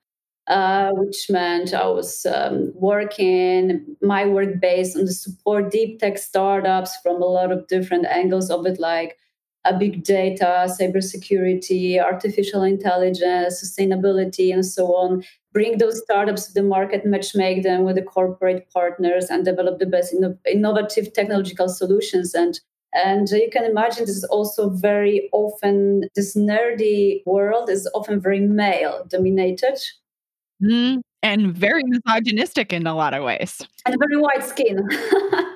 Uh, 0.47 0.91
which 0.93 1.31
meant 1.31 1.73
I 1.73 1.87
was 1.87 2.27
um, 2.27 2.71
working 2.75 3.97
my 4.03 4.27
work 4.27 4.61
based 4.61 4.95
on 4.95 5.07
the 5.07 5.13
support 5.13 5.71
deep 5.71 6.01
tech 6.01 6.19
startups 6.19 6.99
from 7.03 7.23
a 7.23 7.25
lot 7.25 7.51
of 7.51 7.67
different 7.67 8.05
angles 8.05 8.51
of 8.51 8.67
it, 8.67 8.79
like 8.79 9.17
big 9.73 10.05
data, 10.05 10.67
cybersecurity, 10.69 12.01
artificial 12.03 12.63
intelligence, 12.63 13.63
sustainability, 13.63 14.53
and 14.53 14.65
so 14.65 14.95
on. 14.95 15.25
Bring 15.53 15.79
those 15.79 16.03
startups 16.03 16.47
to 16.47 16.53
the 16.53 16.63
market, 16.63 17.07
match 17.07 17.35
make 17.35 17.63
them 17.63 17.85
with 17.85 17.97
the 17.97 18.03
corporate 18.03 18.69
partners, 18.71 19.27
and 19.31 19.45
develop 19.45 19.79
the 19.79 19.87
best 19.87 20.13
inno- 20.13 20.39
innovative 20.51 21.13
technological 21.13 21.69
solutions. 21.69 22.35
And 22.35 22.61
and 22.93 23.29
you 23.31 23.49
can 23.51 23.65
imagine 23.65 24.05
this 24.05 24.17
is 24.17 24.25
also 24.25 24.71
very 24.71 25.29
often 25.33 26.09
this 26.15 26.37
nerdy 26.37 27.23
world 27.27 27.69
is 27.69 27.89
often 27.95 28.21
very 28.21 28.41
male 28.41 29.05
dominated. 29.09 29.79
Mm, 30.63 31.01
and 31.23 31.53
very 31.57 31.83
misogynistic 31.85 32.73
in 32.73 32.87
a 32.87 32.95
lot 32.95 33.15
of 33.15 33.25
ways. 33.25 33.61
And 33.85 33.97
very 33.99 34.21
white 34.21 34.45
skin. 34.45 34.77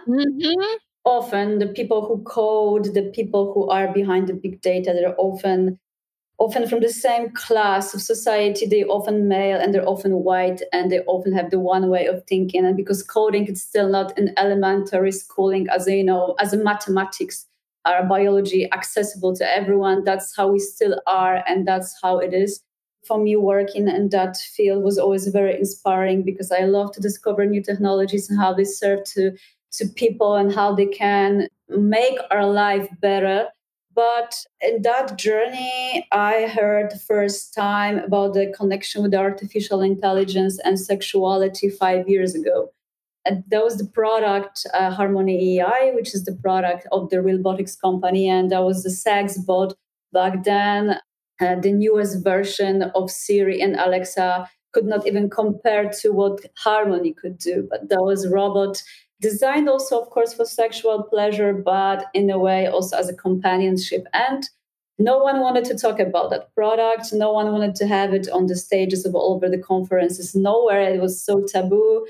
mm-hmm 0.08 0.76
often 1.08 1.58
the 1.58 1.66
people 1.66 2.06
who 2.06 2.22
code, 2.24 2.94
the 2.94 3.10
people 3.14 3.52
who 3.52 3.68
are 3.68 3.92
behind 3.92 4.28
the 4.28 4.34
big 4.34 4.60
data, 4.60 4.92
they're 4.92 5.14
often 5.18 5.78
often 6.38 6.68
from 6.68 6.80
the 6.80 6.88
same 6.88 7.30
class 7.30 7.94
of 7.94 8.00
society. 8.02 8.66
They 8.66 8.84
often 8.84 9.28
male 9.28 9.58
and 9.60 9.74
they're 9.74 9.88
often 9.88 10.12
white, 10.24 10.62
and 10.72 10.90
they 10.90 11.00
often 11.00 11.32
have 11.32 11.50
the 11.50 11.58
one 11.60 11.88
way 11.88 12.06
of 12.06 12.24
thinking. 12.26 12.64
And 12.64 12.76
because 12.76 13.02
coding 13.02 13.46
is 13.46 13.62
still 13.62 13.88
not 13.88 14.16
an 14.18 14.32
elementary 14.36 15.12
schooling 15.12 15.68
as 15.68 15.86
you 15.88 16.04
know 16.04 16.34
as 16.40 16.52
a 16.52 16.58
mathematics 16.58 17.46
or 17.86 18.04
biology 18.04 18.70
accessible 18.72 19.34
to 19.36 19.44
everyone. 19.48 20.04
That's 20.04 20.36
how 20.36 20.48
we 20.48 20.58
still 20.60 21.00
are, 21.06 21.42
and 21.48 21.66
that's 21.66 21.96
how 22.02 22.18
it 22.18 22.34
is. 22.34 22.62
For 23.06 23.18
me, 23.18 23.36
working 23.36 23.88
in 23.88 24.10
that 24.10 24.36
field 24.36 24.84
was 24.84 24.98
always 24.98 25.26
very 25.28 25.56
inspiring 25.58 26.22
because 26.24 26.52
I 26.52 26.64
love 26.64 26.92
to 26.92 27.00
discover 27.00 27.46
new 27.46 27.62
technologies 27.62 28.28
and 28.28 28.38
how 28.38 28.52
they 28.52 28.64
serve 28.64 29.04
to 29.14 29.32
to 29.72 29.86
people 29.86 30.36
and 30.36 30.52
how 30.52 30.74
they 30.74 30.86
can 30.86 31.48
make 31.68 32.18
our 32.30 32.46
life 32.46 32.88
better. 33.00 33.48
But 33.94 34.44
in 34.60 34.82
that 34.82 35.18
journey, 35.18 36.06
I 36.12 36.46
heard 36.46 36.90
the 36.90 36.98
first 36.98 37.52
time 37.52 37.98
about 37.98 38.34
the 38.34 38.52
connection 38.56 39.02
with 39.02 39.14
artificial 39.14 39.80
intelligence 39.82 40.60
and 40.64 40.78
sexuality 40.78 41.68
five 41.68 42.08
years 42.08 42.34
ago. 42.34 42.70
And 43.24 43.44
that 43.48 43.64
was 43.64 43.76
the 43.76 43.86
product, 43.86 44.66
uh, 44.72 44.90
Harmony 44.90 45.58
AI, 45.58 45.90
which 45.94 46.14
is 46.14 46.24
the 46.24 46.34
product 46.34 46.86
of 46.92 47.10
the 47.10 47.16
Realbotix 47.16 47.78
company. 47.78 48.28
And 48.28 48.50
that 48.50 48.62
was 48.62 48.84
the 48.84 48.90
sex 48.90 49.36
bot 49.36 49.74
back 50.12 50.44
then. 50.44 50.98
Uh, 51.40 51.56
the 51.56 51.72
newest 51.72 52.24
version 52.24 52.82
of 52.94 53.10
Siri 53.10 53.60
and 53.60 53.76
Alexa 53.76 54.48
could 54.72 54.86
not 54.86 55.06
even 55.06 55.28
compare 55.28 55.90
to 56.00 56.10
what 56.10 56.40
Harmony 56.58 57.12
could 57.12 57.38
do. 57.38 57.66
But 57.68 57.88
that 57.88 58.02
was 58.02 58.28
robot 58.28 58.82
designed 59.20 59.68
also, 59.68 60.00
of 60.00 60.10
course, 60.10 60.32
for 60.32 60.44
sexual 60.44 61.02
pleasure, 61.02 61.52
but 61.52 62.06
in 62.14 62.30
a 62.30 62.38
way 62.38 62.66
also 62.66 62.96
as 62.96 63.08
a 63.08 63.14
companionship. 63.14 64.06
And 64.12 64.48
no 64.98 65.18
one 65.18 65.40
wanted 65.40 65.64
to 65.66 65.78
talk 65.78 66.00
about 66.00 66.30
that 66.30 66.52
product. 66.54 67.12
No 67.12 67.32
one 67.32 67.52
wanted 67.52 67.74
to 67.76 67.86
have 67.86 68.12
it 68.12 68.28
on 68.30 68.46
the 68.46 68.56
stages 68.56 69.06
of 69.06 69.14
all 69.14 69.34
over 69.34 69.48
the 69.48 69.58
conferences. 69.58 70.34
Nowhere 70.34 70.82
it 70.82 71.00
was 71.00 71.22
so 71.22 71.44
taboo, 71.46 72.06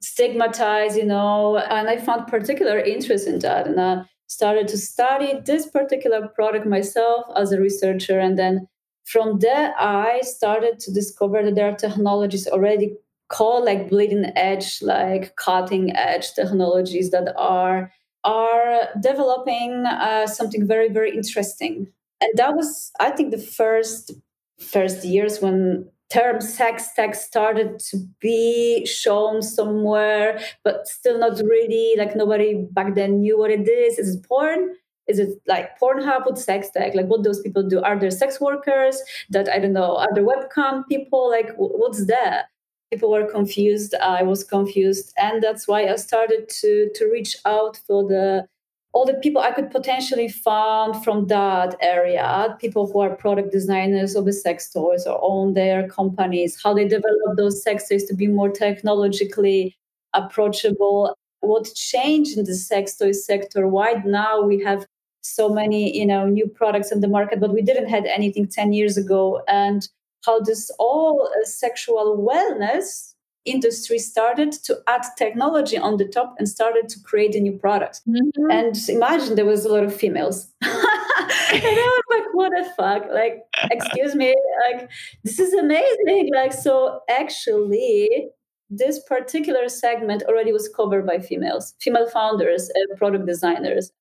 stigmatized, 0.00 0.96
you 0.96 1.04
know. 1.04 1.58
And 1.58 1.88
I 1.88 1.98
found 1.98 2.28
particular 2.28 2.78
interest 2.78 3.26
in 3.26 3.40
that. 3.40 3.66
And 3.66 3.80
I 3.80 4.04
started 4.28 4.68
to 4.68 4.78
study 4.78 5.40
this 5.44 5.66
particular 5.66 6.28
product 6.28 6.66
myself 6.66 7.26
as 7.36 7.50
a 7.50 7.60
researcher. 7.60 8.20
And 8.20 8.38
then 8.38 8.68
from 9.04 9.40
there, 9.40 9.74
I 9.78 10.20
started 10.22 10.78
to 10.80 10.92
discover 10.92 11.42
that 11.42 11.56
there 11.56 11.68
are 11.68 11.76
technologies 11.76 12.46
already 12.46 12.96
call 13.34 13.64
like 13.64 13.90
bleeding 13.90 14.30
edge, 14.36 14.80
like 14.80 15.34
cutting 15.36 15.94
edge 15.96 16.34
technologies 16.34 17.10
that 17.10 17.34
are 17.36 17.92
are 18.22 18.88
developing 19.02 19.84
uh, 19.86 20.26
something 20.26 20.66
very 20.66 20.88
very 20.88 21.12
interesting. 21.14 21.88
And 22.20 22.30
that 22.36 22.54
was, 22.56 22.92
I 23.00 23.10
think, 23.10 23.32
the 23.32 23.46
first 23.58 24.12
first 24.58 25.04
years 25.04 25.40
when 25.40 25.90
term 26.10 26.40
sex 26.40 26.94
tech 26.94 27.14
started 27.14 27.80
to 27.90 27.96
be 28.20 28.86
shown 28.86 29.42
somewhere, 29.42 30.38
but 30.62 30.86
still 30.86 31.18
not 31.18 31.38
really 31.54 31.94
like 31.98 32.14
nobody 32.14 32.66
back 32.70 32.94
then 32.94 33.20
knew 33.20 33.36
what 33.38 33.50
it 33.50 33.68
is. 33.68 33.98
Is 33.98 34.14
it 34.14 34.28
porn? 34.28 34.74
Is 35.06 35.18
it 35.18 35.30
like 35.46 35.78
Pornhub 35.78 36.24
with 36.24 36.38
sex 36.38 36.70
tech? 36.70 36.94
Like 36.94 37.06
what 37.06 37.24
those 37.24 37.40
people 37.40 37.68
do? 37.68 37.82
Are 37.82 37.98
there 37.98 38.10
sex 38.10 38.40
workers 38.40 39.02
that 39.30 39.50
I 39.50 39.58
don't 39.58 39.74
know? 39.74 39.96
Are 39.96 40.14
there 40.14 40.24
webcam 40.24 40.86
people? 40.88 41.28
Like 41.30 41.50
what's 41.56 42.06
that? 42.06 42.46
People 42.94 43.10
were 43.10 43.26
confused 43.26 43.94
i 43.96 44.22
was 44.22 44.44
confused 44.44 45.12
and 45.16 45.42
that's 45.42 45.66
why 45.66 45.80
i 45.92 45.96
started 45.96 46.48
to 46.48 46.88
to 46.94 47.06
reach 47.12 47.36
out 47.44 47.78
for 47.86 48.06
the 48.08 48.46
all 48.92 49.04
the 49.04 49.14
people 49.14 49.42
i 49.42 49.50
could 49.50 49.70
potentially 49.70 50.28
find 50.28 51.02
from 51.04 51.26
that 51.26 51.76
area 51.80 52.56
people 52.60 52.86
who 52.90 53.00
are 53.00 53.16
product 53.16 53.50
designers 53.52 54.14
of 54.14 54.24
the 54.24 54.32
sex 54.32 54.70
toys 54.72 55.06
or 55.06 55.18
own 55.20 55.54
their 55.54 55.88
companies 55.88 56.60
how 56.62 56.72
they 56.72 56.86
develop 56.86 57.36
those 57.36 57.62
sex 57.62 57.88
toys 57.88 58.04
to 58.04 58.14
be 58.14 58.28
more 58.28 58.50
technologically 58.50 59.76
approachable. 60.14 61.16
What 61.40 61.74
changed 61.74 62.38
in 62.38 62.44
the 62.44 62.54
sex 62.54 62.96
toy 62.96 63.12
sector 63.12 63.68
why 63.68 64.02
now 64.06 64.42
we 64.42 64.62
have 64.62 64.86
so 65.20 65.48
many 65.48 65.96
you 65.96 66.06
know 66.06 66.26
new 66.26 66.46
products 66.48 66.90
in 66.92 67.00
the 67.00 67.08
market 67.08 67.40
but 67.40 67.52
we 67.52 67.62
didn't 67.62 67.88
have 67.88 68.04
anything 68.06 68.46
10 68.46 68.72
years 68.72 68.96
ago 68.96 69.42
and 69.48 69.88
how 70.24 70.40
this 70.40 70.70
all 70.78 71.28
uh, 71.28 71.44
sexual 71.44 72.18
wellness 72.18 73.14
industry 73.44 73.98
started 73.98 74.52
to 74.52 74.78
add 74.86 75.02
technology 75.18 75.76
on 75.76 75.98
the 75.98 76.06
top 76.06 76.34
and 76.38 76.48
started 76.48 76.88
to 76.88 77.00
create 77.00 77.34
a 77.34 77.40
new 77.40 77.52
product. 77.52 78.00
Mm-hmm. 78.08 78.50
And 78.50 78.76
imagine 78.88 79.34
there 79.34 79.44
was 79.44 79.64
a 79.64 79.72
lot 79.72 79.84
of 79.84 79.94
females. 79.94 80.50
and 80.62 80.72
I 80.72 82.00
was 82.00 82.02
like, 82.10 82.34
what 82.34 82.50
the 82.50 82.64
fuck? 82.76 83.02
Like, 83.12 83.44
excuse 83.70 84.14
me, 84.14 84.34
like 84.66 84.88
this 85.24 85.38
is 85.38 85.52
amazing. 85.52 86.30
Like, 86.34 86.52
so 86.52 87.00
actually 87.08 88.28
this 88.70 89.00
particular 89.04 89.68
segment 89.68 90.22
already 90.24 90.52
was 90.52 90.68
covered 90.68 91.06
by 91.06 91.18
females, 91.18 91.74
female 91.80 92.08
founders, 92.08 92.70
uh, 92.70 92.96
product 92.96 93.26
designers. 93.26 93.92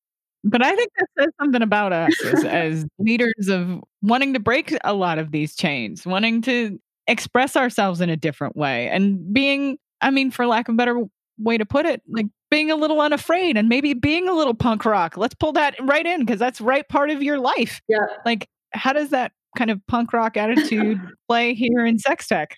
But 0.44 0.64
I 0.64 0.76
think 0.76 0.90
that 0.98 1.08
says 1.20 1.30
something 1.40 1.62
about 1.62 1.94
us 1.94 2.14
as, 2.26 2.44
as 2.44 2.86
leaders 3.00 3.48
of 3.48 3.82
wanting 4.02 4.34
to 4.34 4.40
break 4.40 4.78
a 4.84 4.94
lot 4.94 5.18
of 5.18 5.32
these 5.32 5.56
chains, 5.56 6.06
wanting 6.06 6.42
to 6.44 6.80
express 7.08 7.56
ourselves 7.56 8.02
in 8.02 8.10
a 8.10 8.18
different 8.18 8.56
way 8.56 8.90
and 8.90 9.34
being, 9.34 9.78
I 10.02 10.12
mean, 10.12 10.32
for 10.32 10.46
lack 10.46 10.68
of 10.68 10.76
a 10.76 10.78
better 10.78 11.04
way 11.38 11.58
to 11.58 11.66
put 11.66 11.86
it, 11.86 12.02
like 12.10 12.28
being 12.52 12.70
a 12.70 12.76
little 12.76 13.02
unafraid 13.02 13.58
and 13.58 13.70
maybe 13.70 13.94
being 13.94 14.28
a 14.28 14.34
little 14.34 14.54
punk 14.54 14.86
rock. 14.86 15.18
Let's 15.18 15.34
pull 15.34 15.54
that 15.54 15.76
right 15.82 16.06
in 16.06 16.20
because 16.20 16.40
that's 16.40 16.62
right 16.62 16.88
part 16.88 17.10
of 17.10 17.24
your 17.24 17.40
life. 17.40 17.82
Yeah. 17.88 18.06
Like, 18.26 18.48
how 18.74 18.94
does 18.94 19.10
that 19.10 19.32
kind 19.58 19.72
of 19.72 19.80
punk 19.88 20.14
rock 20.14 20.38
attitude 20.38 21.00
play 21.28 21.54
here 21.54 21.86
in 21.86 22.00
sex 22.00 22.28
tech? 22.28 22.58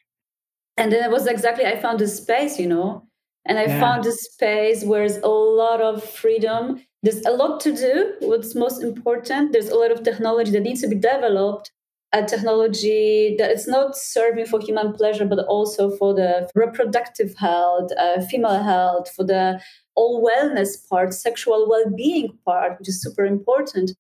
And 0.78 0.92
then 0.92 1.04
it 1.04 1.12
was 1.12 1.28
exactly, 1.28 1.66
I 1.66 1.80
found 1.80 2.00
this 2.00 2.18
space, 2.18 2.60
you 2.60 2.68
know, 2.68 3.08
and 3.46 3.58
I 3.58 3.66
yeah. 3.66 3.80
found 3.80 4.04
this 4.04 4.24
space 4.24 4.84
where 4.84 5.08
there's 5.08 5.22
a 5.22 5.28
lot 5.28 5.82
of 5.82 6.04
freedom 6.04 6.82
there's 7.06 7.24
a 7.26 7.32
lot 7.32 7.60
to 7.62 7.72
do. 7.72 8.14
What's 8.20 8.56
most 8.56 8.82
important, 8.82 9.54
there's 9.54 9.70
a 9.70 9.76
lot 9.76 9.92
of 9.92 10.04
technology 10.04 10.52
that 10.52 10.62
needs 10.62 10.82
to 10.82 10.88
be 10.88 10.96
developed. 10.96 11.72
A 12.14 12.24
technology 12.24 13.36
that 13.38 13.52
is 13.52 13.68
not 13.68 13.96
serving 13.96 14.46
for 14.46 14.60
human 14.60 14.94
pleasure, 14.94 15.26
but 15.26 15.40
also 15.40 15.96
for 15.98 16.14
the 16.14 16.50
reproductive 16.56 17.36
health, 17.38 17.92
uh, 18.00 18.22
female 18.22 18.64
health, 18.64 19.12
for 19.14 19.24
the 19.24 19.62
all 19.96 20.26
wellness 20.26 20.78
part, 20.90 21.14
sexual 21.14 21.68
well 21.70 21.90
being 21.96 22.38
part, 22.46 22.80
which 22.80 22.90
is 22.90 23.02
super 23.02 23.26
important. 23.26 23.92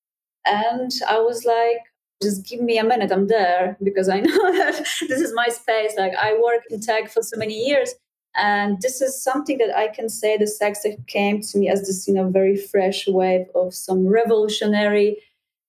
And 0.45 0.91
I 1.07 1.19
was 1.19 1.45
like, 1.45 1.79
just 2.23 2.47
give 2.47 2.61
me 2.61 2.77
a 2.77 2.83
minute, 2.83 3.11
I'm 3.11 3.27
there 3.27 3.77
because 3.83 4.07
I 4.07 4.19
know 4.21 4.51
that 4.53 4.77
this 5.01 5.21
is 5.21 5.33
my 5.35 5.47
space. 5.49 5.93
Like 5.97 6.13
I 6.15 6.33
work 6.41 6.63
in 6.69 6.79
tech 6.81 7.11
for 7.11 7.21
so 7.21 7.37
many 7.37 7.53
years 7.53 7.93
And 8.37 8.81
this 8.81 9.01
is 9.01 9.21
something 9.21 9.57
that 9.59 9.75
I 9.75 9.87
can 9.87 10.09
say 10.09 10.37
the 10.37 10.47
sex 10.47 10.85
came 11.07 11.41
to 11.41 11.57
me 11.57 11.69
as 11.69 11.81
this, 11.87 12.07
you 12.07 12.13
know, 12.13 12.29
very 12.29 12.57
fresh 12.57 13.07
wave 13.07 13.45
of 13.55 13.73
some 13.73 14.07
revolutionary 14.07 15.17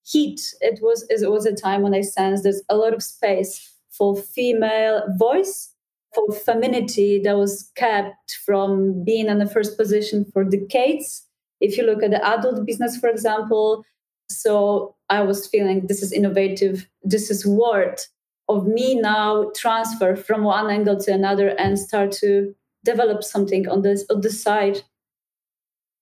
heat. 0.05 0.41
It 0.61 0.81
was 0.83 1.07
it 1.09 1.31
was 1.31 1.47
a 1.47 1.55
time 1.55 1.83
when 1.83 1.95
I 1.95 2.01
sensed 2.01 2.43
there's 2.43 2.63
a 2.69 2.77
lot 2.77 2.95
of 2.95 3.03
space 3.03 3.73
for 3.91 4.17
female 4.17 5.03
voice, 5.17 5.73
for 6.15 6.33
femininity 6.33 7.21
that 7.23 7.37
was 7.37 7.71
kept 7.77 8.39
from 8.45 9.05
being 9.05 9.29
in 9.29 9.39
the 9.39 9.49
first 9.49 9.77
position 9.77 10.25
for 10.33 10.45
decades. 10.45 11.23
If 11.61 11.77
you 11.77 11.85
look 11.85 12.03
at 12.03 12.11
the 12.11 12.25
adult 12.25 12.67
business, 12.67 12.97
for 12.97 13.09
example, 13.09 13.85
so 14.29 14.95
I 15.09 15.23
was 15.23 15.47
feeling 15.47 15.87
this 15.87 16.03
is 16.03 16.13
innovative, 16.13 16.89
this 17.03 17.31
is 17.31 17.47
worth 17.47 18.09
of 18.49 18.67
me 18.67 18.95
now 18.95 19.51
transfer 19.55 20.15
from 20.15 20.45
one 20.45 20.71
angle 20.71 20.99
to 21.01 21.13
another 21.13 21.49
and 21.49 21.79
start 21.79 22.13
to 22.13 22.55
develop 22.85 23.25
something 23.25 23.69
on 23.69 23.83
this 23.83 24.05
on 24.11 24.21
the 24.21 24.31
side 24.31 24.83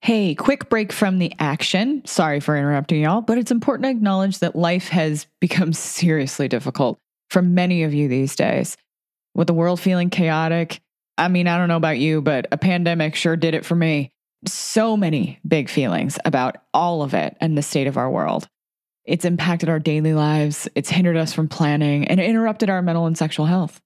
Hey, 0.04 0.34
quick 0.34 0.68
break 0.68 0.92
from 0.92 1.18
the 1.18 1.32
action. 1.38 2.04
Sorry 2.04 2.38
for 2.38 2.58
interrupting 2.58 3.00
y'all, 3.00 3.22
but 3.22 3.38
it's 3.38 3.50
important 3.50 3.84
to 3.84 3.90
acknowledge 3.90 4.40
that 4.40 4.54
life 4.54 4.88
has 4.88 5.26
become 5.40 5.72
seriously 5.72 6.46
difficult 6.46 6.98
for 7.30 7.40
many 7.40 7.84
of 7.84 7.94
you 7.94 8.06
these 8.06 8.36
days. 8.36 8.76
With 9.34 9.46
the 9.46 9.54
world 9.54 9.80
feeling 9.80 10.10
chaotic, 10.10 10.82
I 11.16 11.28
mean, 11.28 11.48
I 11.48 11.56
don't 11.56 11.68
know 11.68 11.78
about 11.78 11.98
you, 11.98 12.20
but 12.20 12.46
a 12.52 12.58
pandemic 12.58 13.14
sure 13.14 13.34
did 13.34 13.54
it 13.54 13.64
for 13.64 13.74
me. 13.74 14.12
So 14.46 14.94
many 14.94 15.38
big 15.48 15.70
feelings 15.70 16.18
about 16.26 16.58
all 16.74 17.02
of 17.02 17.14
it 17.14 17.34
and 17.40 17.56
the 17.56 17.62
state 17.62 17.86
of 17.86 17.96
our 17.96 18.10
world. 18.10 18.46
It's 19.04 19.24
impacted 19.24 19.68
our 19.68 19.78
daily 19.78 20.14
lives, 20.14 20.68
it's 20.74 20.90
hindered 20.90 21.16
us 21.16 21.32
from 21.32 21.48
planning, 21.48 22.06
and 22.08 22.20
interrupted 22.20 22.70
our 22.70 22.82
mental 22.82 23.06
and 23.06 23.18
sexual 23.18 23.46
health. 23.46 23.80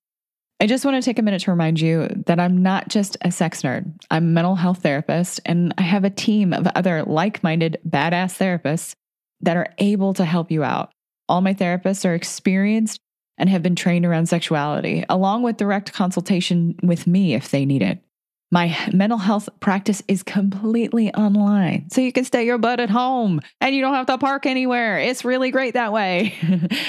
I 0.60 0.66
just 0.66 0.84
want 0.84 0.96
to 0.96 1.08
take 1.08 1.18
a 1.18 1.22
minute 1.22 1.42
to 1.42 1.52
remind 1.52 1.80
you 1.80 2.08
that 2.26 2.40
I'm 2.40 2.62
not 2.62 2.88
just 2.88 3.16
a 3.22 3.30
sex 3.30 3.62
nerd. 3.62 3.92
I'm 4.10 4.24
a 4.24 4.26
mental 4.26 4.56
health 4.56 4.82
therapist, 4.82 5.40
and 5.46 5.72
I 5.78 5.82
have 5.82 6.04
a 6.04 6.10
team 6.10 6.52
of 6.52 6.66
other 6.74 7.04
like 7.04 7.42
minded, 7.42 7.78
badass 7.88 8.38
therapists 8.38 8.94
that 9.40 9.56
are 9.56 9.72
able 9.78 10.14
to 10.14 10.24
help 10.24 10.50
you 10.50 10.64
out. 10.64 10.90
All 11.28 11.40
my 11.40 11.54
therapists 11.54 12.04
are 12.04 12.14
experienced 12.14 13.00
and 13.38 13.48
have 13.48 13.62
been 13.62 13.76
trained 13.76 14.04
around 14.04 14.28
sexuality, 14.28 15.04
along 15.08 15.42
with 15.42 15.56
direct 15.56 15.92
consultation 15.92 16.74
with 16.82 17.06
me 17.06 17.34
if 17.34 17.50
they 17.50 17.64
need 17.64 17.82
it. 17.82 18.02
My 18.50 18.74
mental 18.94 19.18
health 19.18 19.50
practice 19.60 20.02
is 20.08 20.22
completely 20.22 21.12
online. 21.12 21.90
So 21.90 22.00
you 22.00 22.12
can 22.12 22.24
stay 22.24 22.46
your 22.46 22.56
butt 22.56 22.80
at 22.80 22.88
home 22.88 23.42
and 23.60 23.74
you 23.74 23.82
don't 23.82 23.94
have 23.94 24.06
to 24.06 24.16
park 24.16 24.46
anywhere. 24.46 24.98
It's 24.98 25.24
really 25.24 25.50
great 25.50 25.74
that 25.74 25.92
way. 25.92 26.34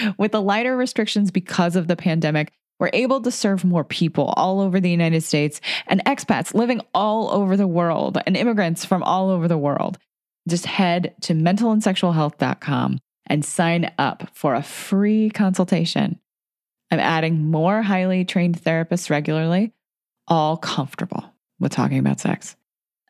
With 0.18 0.32
the 0.32 0.42
lighter 0.42 0.78
restrictions 0.78 1.32
because 1.32 1.75
of 1.75 1.88
the 1.88 1.98
pandemic, 1.98 2.54
we're 2.80 2.92
able 2.94 3.22
to 3.22 3.32
serve 3.32 3.66
more 3.66 3.84
people 3.84 4.34
all 4.38 4.62
over 4.62 4.80
the 4.80 4.89
United 4.89 5.22
States 5.22 5.60
and 5.88 6.04
expats 6.06 6.54
living 6.54 6.80
all 6.94 7.30
over 7.30 7.58
the 7.58 7.68
world 7.68 8.18
and 8.25 8.38
immigrants 8.38 8.86
from 8.86 9.04
all 9.04 9.30
over 9.30 9.50
the 9.50 9.58
world. 9.58 9.98
Just 10.48 10.66
head 10.66 11.13
to 11.22 11.34
mentalandsexualhealth.com 11.34 13.00
and 13.28 13.44
sign 13.44 13.92
up 13.98 14.30
for 14.34 14.56
a 14.56 14.63
free 14.63 15.30
consultation. 15.30 16.20
I'm 16.89 17.00
adding 17.00 17.51
more 17.51 17.82
highly 17.82 18.24
trained 18.24 18.62
therapists 18.62 19.10
regularly, 19.10 19.74
all 20.30 20.56
comfortable 20.56 21.34
with 21.60 21.72
talking 21.72 22.00
about 22.00 22.20
sex. 22.20 22.56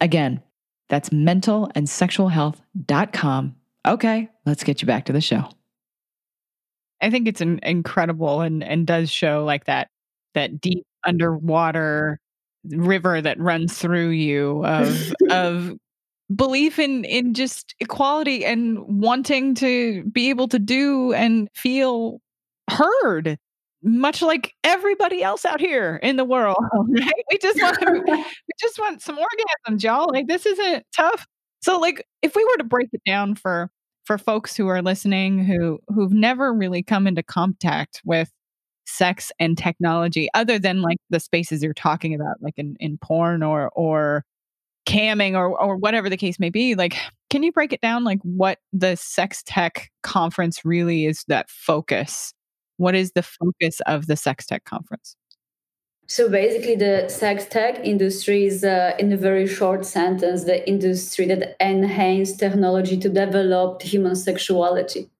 Again, 0.01 0.41
that's 0.89 1.09
mentalandsexualhealth.com. 1.09 3.55
Okay, 3.87 4.29
let's 4.45 4.63
get 4.63 4.81
you 4.81 4.85
back 4.85 5.05
to 5.05 5.13
the 5.13 5.21
show. 5.21 5.49
I 7.01 7.09
think 7.09 7.27
it's 7.27 7.41
an 7.41 7.59
incredible 7.63 8.41
and 8.41 8.63
and 8.63 8.85
does 8.85 9.09
show 9.09 9.45
like 9.45 9.65
that 9.65 9.87
that 10.33 10.59
deep 10.59 10.85
underwater 11.07 12.19
river 12.65 13.21
that 13.21 13.39
runs 13.39 13.77
through 13.77 14.09
you 14.09 14.65
of 14.65 15.13
of 15.29 15.77
belief 16.35 16.77
in 16.77 17.05
in 17.05 17.33
just 17.33 17.73
equality 17.79 18.45
and 18.45 19.01
wanting 19.01 19.55
to 19.55 20.03
be 20.11 20.29
able 20.29 20.49
to 20.49 20.59
do 20.59 21.13
and 21.13 21.47
feel 21.53 22.19
heard 22.69 23.37
much 23.83 24.21
like 24.21 24.53
everybody 24.63 25.23
else 25.23 25.45
out 25.45 25.59
here 25.59 25.99
in 26.03 26.17
the 26.17 26.25
world, 26.25 26.57
oh. 26.73 26.85
right? 26.89 27.25
We 27.31 27.37
just 27.37 27.61
want 27.61 27.77
we 28.07 28.53
just 28.59 28.79
want 28.79 29.01
some 29.01 29.17
orgasms, 29.17 29.83
y'all. 29.83 30.09
Like 30.11 30.27
this 30.27 30.45
isn't 30.45 30.85
tough. 30.95 31.27
So 31.61 31.77
like 31.79 32.05
if 32.21 32.35
we 32.35 32.43
were 32.43 32.57
to 32.57 32.63
break 32.63 32.89
it 32.93 33.01
down 33.05 33.35
for 33.35 33.69
for 34.05 34.17
folks 34.17 34.55
who 34.55 34.67
are 34.67 34.81
listening 34.81 35.45
who 35.45 35.79
who've 35.87 36.11
never 36.11 36.53
really 36.53 36.81
come 36.81 37.05
into 37.05 37.21
contact 37.21 38.01
with 38.03 38.31
sex 38.87 39.31
and 39.39 39.55
technology 39.55 40.29
other 40.33 40.57
than 40.57 40.81
like 40.81 40.97
the 41.11 41.19
spaces 41.19 41.61
you're 41.61 41.75
talking 41.75 42.15
about 42.15 42.35
like 42.41 42.55
in, 42.57 42.75
in 42.79 42.97
porn 42.97 43.43
or 43.43 43.69
or 43.75 44.25
camming 44.87 45.35
or 45.35 45.61
or 45.61 45.77
whatever 45.77 46.09
the 46.09 46.17
case 46.17 46.39
may 46.39 46.49
be 46.49 46.73
like 46.73 46.97
can 47.29 47.43
you 47.43 47.51
break 47.51 47.71
it 47.71 47.81
down 47.81 48.03
like 48.03 48.17
what 48.23 48.57
the 48.73 48.95
sex 48.95 49.43
tech 49.45 49.91
conference 50.01 50.65
really 50.65 51.05
is 51.05 51.23
that 51.27 51.47
focus 51.47 52.33
what 52.79 52.95
is 52.95 53.11
the 53.11 53.23
focus 53.23 53.81
of 53.85 54.07
the 54.07 54.15
Sex 54.15 54.45
Tech 54.45 54.63
conference? 54.63 55.15
So 56.07 56.27
basically, 56.27 56.75
the 56.75 57.07
sex 57.07 57.45
tech 57.45 57.85
industry 57.85 58.45
is, 58.47 58.63
uh, 58.63 58.95
in 58.97 59.13
a 59.13 59.17
very 59.17 59.45
short 59.45 59.85
sentence, 59.85 60.45
the 60.45 60.67
industry 60.67 61.27
that 61.27 61.55
enhances 61.61 62.35
technology 62.35 62.97
to 62.97 63.09
develop 63.09 63.83
human 63.83 64.15
sexuality. 64.15 65.11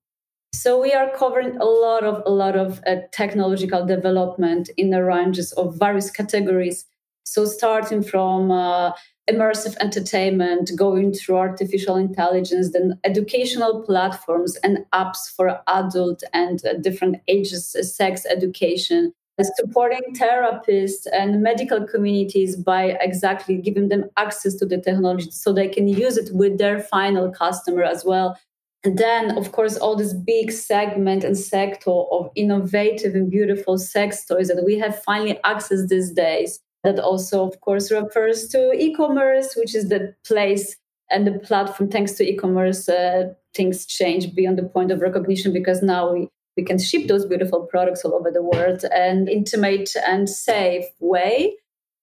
So 0.51 0.81
we 0.81 0.91
are 0.93 1.11
covering 1.15 1.57
a 1.57 1.65
lot 1.65 2.03
of 2.03 2.23
a 2.25 2.31
lot 2.31 2.55
of 2.55 2.81
uh, 2.87 2.95
technological 3.11 3.85
development 3.85 4.69
in 4.77 4.89
the 4.89 5.03
ranges 5.03 5.51
of 5.51 5.77
various 5.77 6.09
categories. 6.09 6.85
So 7.23 7.45
starting 7.45 8.01
from 8.01 8.49
uh, 8.49 8.93
immersive 9.29 9.75
entertainment, 9.79 10.71
going 10.75 11.13
through 11.13 11.37
artificial 11.37 11.95
intelligence, 11.95 12.71
then 12.71 12.99
educational 13.03 13.81
platforms 13.83 14.55
and 14.57 14.79
apps 14.93 15.29
for 15.35 15.61
adult 15.67 16.23
and 16.33 16.65
uh, 16.65 16.73
different 16.81 17.17
ages 17.27 17.75
uh, 17.77 17.83
sex 17.83 18.25
education, 18.25 19.13
supporting 19.55 20.01
therapists 20.15 21.07
and 21.13 21.41
medical 21.41 21.85
communities 21.85 22.55
by 22.55 22.97
exactly 22.99 23.57
giving 23.57 23.87
them 23.87 24.05
access 24.17 24.55
to 24.55 24.65
the 24.65 24.77
technology 24.77 25.31
so 25.31 25.53
they 25.53 25.69
can 25.69 25.87
use 25.87 26.17
it 26.17 26.29
with 26.33 26.57
their 26.57 26.79
final 26.79 27.31
customer 27.31 27.83
as 27.83 28.03
well. 28.03 28.37
And 28.83 28.97
then, 28.97 29.37
of 29.37 29.51
course, 29.51 29.77
all 29.77 29.95
this 29.95 30.13
big 30.13 30.51
segment 30.51 31.23
and 31.23 31.37
sector 31.37 31.91
of 31.91 32.29
innovative 32.35 33.13
and 33.13 33.29
beautiful 33.29 33.77
sex 33.77 34.25
toys 34.25 34.47
that 34.47 34.63
we 34.65 34.77
have 34.79 35.03
finally 35.03 35.39
access 35.43 35.87
these 35.87 36.11
days 36.11 36.59
that 36.83 36.99
also, 36.99 37.45
of 37.45 37.59
course, 37.61 37.91
refers 37.91 38.47
to 38.49 38.71
e 38.73 38.93
commerce, 38.93 39.55
which 39.55 39.75
is 39.75 39.89
the 39.89 40.15
place 40.25 40.77
and 41.11 41.25
the 41.27 41.39
platform. 41.39 41.89
Thanks 41.89 42.13
to 42.13 42.23
e 42.23 42.35
commerce, 42.35 42.87
uh, 42.87 43.33
things 43.53 43.85
change 43.85 44.33
beyond 44.33 44.57
the 44.57 44.63
point 44.63 44.91
of 44.91 45.01
recognition 45.01 45.51
because 45.51 45.81
now 45.81 46.13
we, 46.13 46.29
we 46.55 46.63
can 46.63 46.77
ship 46.77 47.07
those 47.07 47.25
beautiful 47.25 47.63
products 47.63 48.05
all 48.05 48.13
over 48.13 48.31
the 48.31 48.43
world 48.43 48.85
and 48.93 49.27
intimate 49.27 49.91
and 50.07 50.29
safe 50.29 50.85
way. 50.99 51.55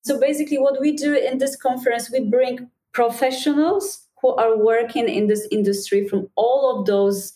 So 0.04 0.20
basically, 0.20 0.58
what 0.58 0.80
we 0.80 0.96
do 0.96 1.14
in 1.14 1.38
this 1.38 1.56
conference, 1.56 2.10
we 2.10 2.20
bring 2.20 2.70
professionals 2.92 4.06
who 4.22 4.34
are 4.36 4.56
working 4.56 5.08
in 5.08 5.26
this 5.26 5.46
industry 5.50 6.06
from 6.08 6.28
all 6.36 6.78
of 6.78 6.86
those 6.86 7.32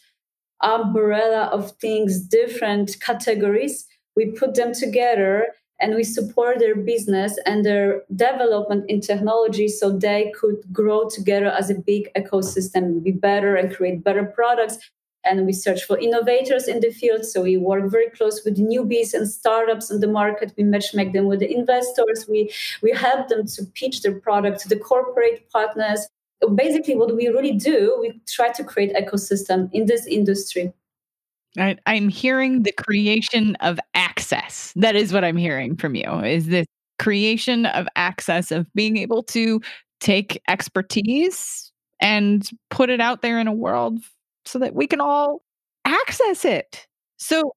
umbrella 0.63 1.45
of 1.53 1.73
things, 1.73 2.21
different 2.21 2.97
categories. 3.01 3.87
We 4.17 4.33
put 4.33 4.55
them 4.55 4.73
together 4.73 5.47
and 5.81 5.95
we 5.95 6.05
support 6.05 6.59
their 6.59 6.77
business 6.77 7.39
and 7.47 7.65
their 7.65 8.03
development 8.15 8.85
in 8.89 9.01
technology 9.01 9.67
so 9.69 9.91
they 9.91 10.33
could 10.39 10.63
grow 10.73 11.09
together 11.09 11.47
as 11.47 11.71
a 11.71 11.75
big 11.75 12.11
ecosystem, 12.15 13.03
be 13.03 13.13
better 13.13 13.57
and 13.57 13.75
create 13.75 14.05
better 14.05 14.25
products. 14.25 14.79
And 15.25 15.45
we 15.45 15.53
search 15.53 15.85
for 15.85 15.99
innovators 15.99 16.67
in 16.67 16.81
the 16.81 16.91
field. 16.91 17.27
So 17.27 17.43
we 17.43 17.59
work 17.59 17.91
very 17.91 18.09
close 18.11 18.43
with 18.45 18.57
newbies 18.57 19.13
and 19.13 19.29
startups 19.29 19.91
in 19.91 20.01
the 20.01 20.09
market. 20.09 20.55
We 20.57 20.65
matchmake 20.65 21.13
them 21.13 21.27
with 21.27 21.41
the 21.41 21.55
investors. 21.55 22.27
We 22.27 22.51
we 22.83 22.93
help 22.93 23.29
them 23.29 23.47
to 23.47 23.65
pitch 23.75 24.01
their 24.01 24.19
product 24.19 24.61
to 24.61 24.69
the 24.69 24.79
corporate 24.79 25.51
partners. 25.51 26.09
Basically, 26.55 26.97
what 26.97 27.15
we 27.15 27.29
really 27.29 27.53
do, 27.53 27.99
we 28.01 28.19
try 28.27 28.49
to 28.53 28.65
create 28.65 28.95
ecosystem 28.95 29.69
in 29.75 29.85
this 29.85 30.07
industry. 30.07 30.73
I, 31.59 31.77
I'm 31.87 32.09
hearing 32.09 32.63
the 32.63 32.73
creation 32.73 33.57
of 33.57 33.79
access. 33.95 34.73
That 34.77 34.97
is 34.97 35.13
what 35.13 35.25
I'm 35.25 35.37
hearing 35.37 35.77
from 35.77 35.95
you. 35.95 36.21
Is 36.21 36.47
this 36.47 36.67
creation 36.99 37.67
of 37.67 37.89
access 37.97 38.53
of 38.53 38.67
being 38.75 38.97
able 38.97 39.23
to 39.25 39.61
take 40.01 40.41
expertise 40.49 41.73
and 42.01 42.49
put 42.71 42.91
it 42.91 43.01
out 43.01 43.23
there 43.23 43.39
in 43.39 43.47
a 43.47 43.53
world 43.53 43.99
so 44.45 44.59
that 44.59 44.75
we 44.75 44.87
can 44.87 45.01
all 45.01 45.43
access 45.85 46.45
it. 46.45 46.87
So, 47.19 47.53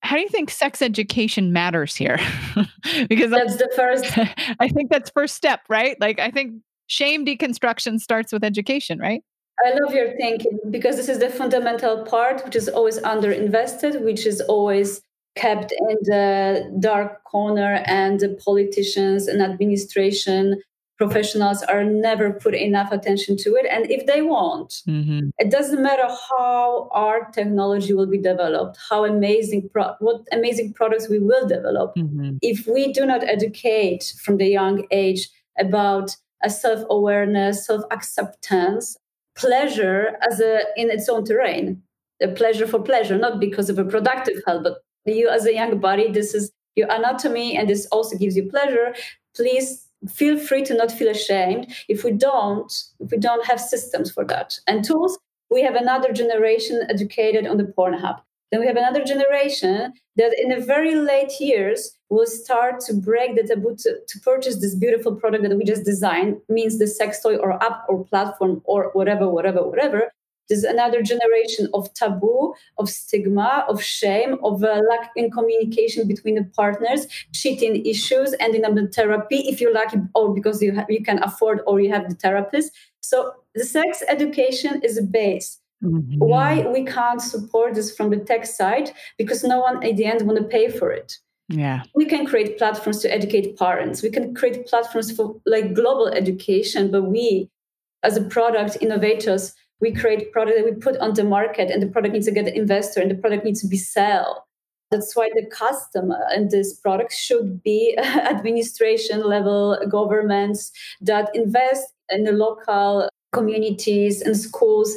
how 0.00 0.14
do 0.14 0.22
you 0.22 0.28
think 0.28 0.50
sex 0.50 0.80
education 0.80 1.52
matters 1.52 1.96
here? 1.96 2.18
because 3.08 3.30
that's 3.30 3.56
the 3.56 3.70
first. 3.74 4.16
I 4.60 4.68
think 4.68 4.90
that's 4.90 5.10
first 5.10 5.34
step, 5.34 5.60
right? 5.68 5.96
Like, 6.00 6.20
I 6.20 6.30
think 6.30 6.62
shame 6.86 7.26
deconstruction 7.26 7.98
starts 7.98 8.32
with 8.32 8.44
education, 8.44 8.98
right? 8.98 9.22
I 9.64 9.74
love 9.80 9.92
your 9.92 10.16
thinking 10.16 10.58
because 10.70 10.96
this 10.96 11.08
is 11.08 11.18
the 11.18 11.28
fundamental 11.28 12.04
part, 12.04 12.44
which 12.44 12.56
is 12.56 12.68
always 12.68 12.98
underinvested, 13.00 14.02
which 14.02 14.26
is 14.26 14.40
always 14.42 15.00
kept 15.36 15.72
in 15.72 15.96
the 16.02 16.76
dark 16.80 17.24
corner 17.24 17.82
and 17.86 18.20
the 18.20 18.30
politicians 18.44 19.28
and 19.28 19.40
administration 19.40 20.60
professionals 20.98 21.62
are 21.62 21.84
never 21.84 22.32
put 22.32 22.54
enough 22.54 22.90
attention 22.90 23.36
to 23.36 23.54
it 23.54 23.64
and 23.70 23.88
if 23.88 24.04
they 24.06 24.20
won't 24.20 24.82
mm-hmm. 24.88 25.28
it 25.38 25.48
doesn't 25.48 25.80
matter 25.80 26.08
how 26.28 26.88
our 26.90 27.30
technology 27.30 27.94
will 27.94 28.06
be 28.06 28.18
developed 28.18 28.76
how 28.90 29.04
amazing 29.04 29.68
pro- 29.72 29.94
what 30.00 30.26
amazing 30.32 30.72
products 30.72 31.08
we 31.08 31.20
will 31.20 31.46
develop 31.46 31.94
mm-hmm. 31.94 32.36
if 32.42 32.66
we 32.66 32.92
do 32.92 33.06
not 33.06 33.22
educate 33.22 34.12
from 34.24 34.38
the 34.38 34.48
young 34.48 34.84
age 34.90 35.28
about 35.56 36.16
a 36.42 36.50
self-awareness 36.50 37.64
self-acceptance 37.64 38.96
pleasure 39.38 40.16
as 40.30 40.40
a 40.40 40.60
in 40.76 40.90
its 40.90 41.08
own 41.08 41.24
terrain. 41.24 41.82
A 42.20 42.28
pleasure 42.28 42.66
for 42.66 42.80
pleasure 42.80 43.16
not 43.16 43.40
because 43.40 43.70
of 43.70 43.78
a 43.78 43.84
productive 43.84 44.42
health 44.46 44.64
but 44.64 44.82
you 45.06 45.28
as 45.28 45.46
a 45.46 45.54
young 45.54 45.78
body 45.78 46.10
this 46.12 46.34
is 46.34 46.52
your 46.76 46.90
anatomy 46.90 47.56
and 47.56 47.68
this 47.68 47.86
also 47.86 48.16
gives 48.16 48.36
you 48.36 48.48
pleasure. 48.50 48.94
Please 49.34 49.86
feel 50.08 50.38
free 50.38 50.64
to 50.64 50.74
not 50.74 50.92
feel 50.92 51.08
ashamed 51.08 51.72
if 51.88 52.04
we 52.04 52.12
don't 52.12 52.72
if 53.00 53.10
we 53.10 53.18
don't 53.18 53.46
have 53.46 53.60
systems 53.60 54.10
for 54.10 54.24
that. 54.24 54.58
And 54.66 54.84
tools 54.84 55.18
we 55.50 55.62
have 55.62 55.76
another 55.76 56.12
generation 56.12 56.86
educated 56.88 57.46
on 57.46 57.56
the 57.56 57.64
pornhub 57.64 58.20
then 58.50 58.60
we 58.60 58.66
have 58.66 58.76
another 58.76 59.04
generation 59.04 59.92
that 60.16 60.34
in 60.40 60.48
the 60.48 60.60
very 60.64 60.94
late 60.94 61.32
years 61.40 61.96
will 62.08 62.26
start 62.26 62.80
to 62.80 62.94
break 62.94 63.36
the 63.36 63.42
taboo 63.42 63.76
to, 63.78 63.98
to 64.06 64.20
purchase 64.20 64.60
this 64.60 64.74
beautiful 64.74 65.14
product 65.14 65.42
that 65.42 65.56
we 65.56 65.64
just 65.64 65.84
designed 65.84 66.36
means 66.48 66.78
the 66.78 66.86
sex 66.86 67.20
toy 67.20 67.36
or 67.36 67.62
app 67.62 67.84
or 67.88 68.04
platform 68.04 68.62
or 68.64 68.90
whatever 68.94 69.28
whatever 69.28 69.62
whatever 69.62 70.10
there's 70.48 70.64
another 70.64 71.02
generation 71.02 71.68
of 71.74 71.92
taboo, 71.94 72.54
of 72.78 72.88
stigma, 72.88 73.64
of 73.68 73.82
shame, 73.82 74.38
of 74.42 74.64
uh, 74.64 74.80
lack 74.88 75.10
in 75.14 75.30
communication 75.30 76.08
between 76.08 76.36
the 76.36 76.44
partners, 76.44 77.06
cheating 77.34 77.84
issues, 77.84 78.34
ending 78.40 78.64
up 78.64 78.76
in 78.76 78.90
therapy 78.90 79.40
if 79.40 79.60
you're 79.60 79.74
lucky, 79.74 79.98
or 80.14 80.34
because 80.34 80.62
you 80.62 80.74
ha- 80.74 80.86
you 80.88 81.02
can 81.02 81.22
afford 81.22 81.60
or 81.66 81.80
you 81.80 81.92
have 81.92 82.08
the 82.08 82.14
therapist. 82.14 82.72
So 83.00 83.34
the 83.54 83.64
sex 83.64 84.02
education 84.08 84.80
is 84.82 84.96
a 84.96 85.02
base. 85.02 85.58
Mm-hmm. 85.82 86.18
Why 86.18 86.66
we 86.66 86.84
can't 86.84 87.22
support 87.22 87.74
this 87.74 87.94
from 87.94 88.10
the 88.10 88.16
tech 88.16 88.46
side? 88.46 88.90
Because 89.16 89.44
no 89.44 89.60
one 89.60 89.84
at 89.84 89.96
the 89.96 90.06
end 90.06 90.22
want 90.22 90.38
to 90.38 90.44
pay 90.44 90.68
for 90.68 90.90
it. 90.90 91.16
Yeah. 91.48 91.82
We 91.94 92.04
can 92.04 92.26
create 92.26 92.58
platforms 92.58 93.00
to 93.02 93.14
educate 93.14 93.56
parents. 93.56 94.02
We 94.02 94.10
can 94.10 94.34
create 94.34 94.66
platforms 94.66 95.14
for 95.14 95.40
like 95.46 95.74
global 95.74 96.08
education, 96.08 96.90
but 96.90 97.04
we 97.04 97.48
as 98.02 98.16
a 98.16 98.22
product 98.22 98.78
innovators 98.80 99.54
we 99.80 99.92
create 99.92 100.32
product 100.32 100.56
that 100.56 100.64
we 100.64 100.72
put 100.72 100.96
on 100.98 101.14
the 101.14 101.24
market 101.24 101.70
and 101.70 101.82
the 101.82 101.86
product 101.86 102.12
needs 102.12 102.26
to 102.26 102.32
get 102.32 102.48
an 102.48 102.54
investor 102.54 103.00
and 103.00 103.10
the 103.10 103.14
product 103.14 103.44
needs 103.44 103.60
to 103.60 103.68
be 103.68 103.76
sell 103.76 104.46
that's 104.90 105.14
why 105.14 105.28
the 105.34 105.46
customer 105.46 106.18
and 106.30 106.50
this 106.50 106.74
product 106.74 107.12
should 107.12 107.62
be 107.62 107.96
administration 107.98 109.22
level 109.22 109.78
governments 109.88 110.72
that 111.00 111.34
invest 111.34 111.92
in 112.10 112.24
the 112.24 112.32
local 112.32 113.08
communities 113.32 114.22
and 114.22 114.36
schools 114.36 114.96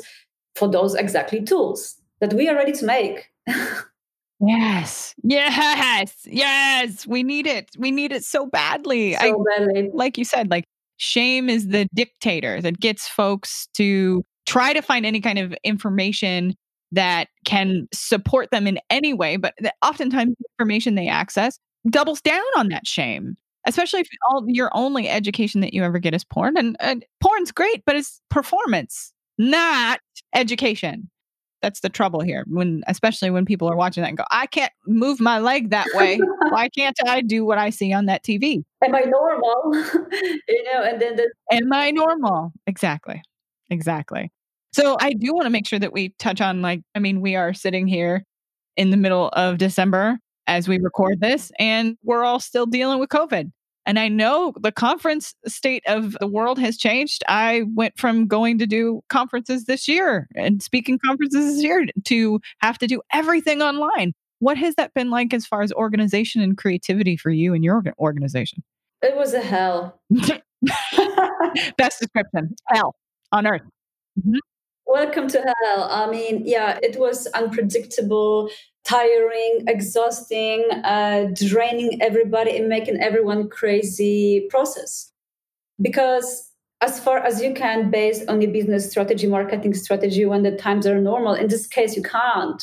for 0.56 0.70
those 0.70 0.96
exactly 0.96 1.42
tools 1.44 1.96
that 2.20 2.34
we 2.34 2.48
are 2.50 2.56
ready 2.56 2.72
to 2.74 2.86
make 2.86 3.30
Yes. 4.42 5.14
Yes. 5.24 6.16
Yes. 6.26 7.06
We 7.06 7.22
need 7.22 7.46
it. 7.46 7.70
We 7.78 7.92
need 7.92 8.12
it 8.12 8.24
so 8.24 8.48
badly. 8.48 9.14
So 9.14 9.20
I, 9.20 9.60
badly. 9.60 9.90
Like 9.94 10.18
you 10.18 10.26
said, 10.26 10.50
like 10.50 10.66
shame 10.98 11.50
is 11.50 11.68
the 11.68 11.88
dictator 11.94 12.60
that 12.62 12.80
gets 12.80 13.08
folks 13.08 13.68
to 13.76 14.24
try 14.48 14.74
to 14.74 14.82
find 14.82 15.06
any 15.06 15.22
kind 15.22 15.38
of 15.38 15.54
information 15.64 16.56
that 16.92 17.30
can 17.46 17.88
support 17.94 18.50
them 18.52 18.68
in 18.68 18.80
any 18.90 19.14
way, 19.14 19.38
but 19.38 19.54
oftentimes 19.86 20.36
the 20.40 20.46
information 20.56 20.96
they 20.96 21.08
access 21.08 21.60
doubles 21.90 22.20
down 22.22 22.44
on 22.58 22.70
that 22.70 22.86
shame. 22.86 23.38
Especially 23.68 24.02
if 24.02 24.08
all 24.28 24.44
your 24.48 24.72
only 24.74 25.08
education 25.08 25.62
that 25.62 25.72
you 25.72 25.84
ever 25.84 26.00
get 26.00 26.16
is 26.16 26.24
porn, 26.24 26.58
and, 26.58 26.76
and 26.80 27.06
porn's 27.22 27.52
great, 27.52 27.84
but 27.86 27.96
it's 27.96 28.20
performance, 28.32 29.14
not 29.38 30.00
education. 30.34 31.10
That's 31.62 31.82
the 31.82 31.90
trouble 31.90 32.22
here. 32.22 32.44
When, 32.48 32.84
especially 32.88 33.30
when 33.30 33.46
people 33.46 33.70
are 33.70 33.76
watching 33.76 34.02
that 34.02 34.10
and 34.10 34.18
go, 34.18 34.24
"I 34.32 34.48
can't 34.48 34.72
move 34.88 35.20
my 35.20 35.38
leg 35.40 35.70
that 35.70 35.88
way. 35.94 36.18
Why 36.50 36.70
can't 36.70 36.98
I 37.08 37.22
do 37.22 37.46
what 37.46 37.60
I 37.60 37.70
see 37.70 37.94
on 37.94 38.08
that 38.08 38.24
TV? 38.24 38.64
Am 38.84 38.96
I 38.96 39.02
normal? 39.02 39.74
you 40.12 40.64
know?" 40.64 40.82
And 40.84 41.00
then 41.02 41.18
the- 41.18 41.32
am 41.52 41.72
I 41.72 41.92
normal? 41.92 42.52
Exactly, 42.66 43.22
exactly. 43.70 44.32
So 44.74 44.98
I 45.00 45.14
do 45.14 45.34
want 45.34 45.46
to 45.46 45.50
make 45.50 45.68
sure 45.68 45.80
that 45.80 45.94
we 45.94 46.10
touch 46.18 46.42
on 46.42 46.62
like, 46.62 46.82
I 46.96 47.00
mean, 47.00 47.22
we 47.22 47.36
are 47.36 47.54
sitting 47.54 47.88
here 47.88 48.24
in 48.78 48.90
the 48.90 48.98
middle 48.98 49.28
of 49.34 49.58
December 49.58 50.18
as 50.48 50.68
we 50.68 50.80
record 50.80 51.20
this, 51.22 51.52
and 51.60 51.98
we're 52.04 52.24
all 52.24 52.40
still 52.40 52.66
dealing 52.66 53.00
with 53.00 53.10
COVID. 53.10 53.52
And 53.86 53.98
I 53.98 54.08
know 54.08 54.54
the 54.60 54.72
conference 54.72 55.34
state 55.48 55.84
of 55.88 56.16
the 56.20 56.28
world 56.28 56.60
has 56.60 56.78
changed. 56.78 57.24
I 57.28 57.64
went 57.74 57.98
from 57.98 58.28
going 58.28 58.60
to 58.60 58.68
do 58.68 59.02
conferences 59.10 59.66
this 59.66 59.88
year 59.88 60.28
and 60.36 60.62
speaking 60.62 61.00
conferences 61.04 61.56
this 61.56 61.64
year 61.64 61.88
to 62.06 62.40
have 62.60 62.78
to 62.80 62.88
do 62.88 63.02
everything 63.12 63.62
online. 63.62 64.14
What 64.40 64.58
has 64.58 64.76
that 64.76 64.94
been 64.94 65.10
like 65.10 65.34
as 65.34 65.46
far 65.46 65.62
as 65.62 65.72
organization 65.74 66.42
and 66.42 66.58
creativity 66.58 67.18
for 67.18 67.32
you 67.32 67.54
and 67.54 67.64
your 67.64 67.84
organization? 68.00 68.64
It 69.02 69.16
was 69.16 69.34
a 69.34 69.42
hell. 69.42 70.00
Best 71.78 72.00
description 72.00 72.56
hell 72.68 72.96
on 73.32 73.48
earth. 73.48 73.62
Mm-hmm. 74.20 74.38
Welcome 74.86 75.28
to 75.30 75.40
hell. 75.40 75.88
I 75.90 76.10
mean, 76.10 76.44
yeah, 76.46 76.78
it 76.84 77.00
was 77.00 77.26
unpredictable, 77.28 78.50
tiring, 78.92 79.64
exhausting, 79.68 80.66
uh, 80.84 81.30
draining 81.34 82.02
everybody 82.02 82.58
and 82.58 82.68
making 82.68 83.00
everyone 83.02 83.50
crazy 83.50 84.48
process. 84.50 85.12
Because 85.82 86.52
as 86.82 87.00
far 87.00 87.20
as 87.20 87.42
you 87.42 87.54
can, 87.54 87.90
based 87.90 88.28
on 88.28 88.42
your 88.42 88.52
business 88.52 88.90
strategy, 88.90 89.28
marketing 89.28 89.74
strategy, 89.74 90.26
when 90.26 90.44
the 90.44 90.58
times 90.58 90.86
are 90.86 91.00
normal, 91.00 91.34
in 91.34 91.48
this 91.48 91.68
case, 91.68 91.96
you 91.96 92.04
can't. 92.04 92.62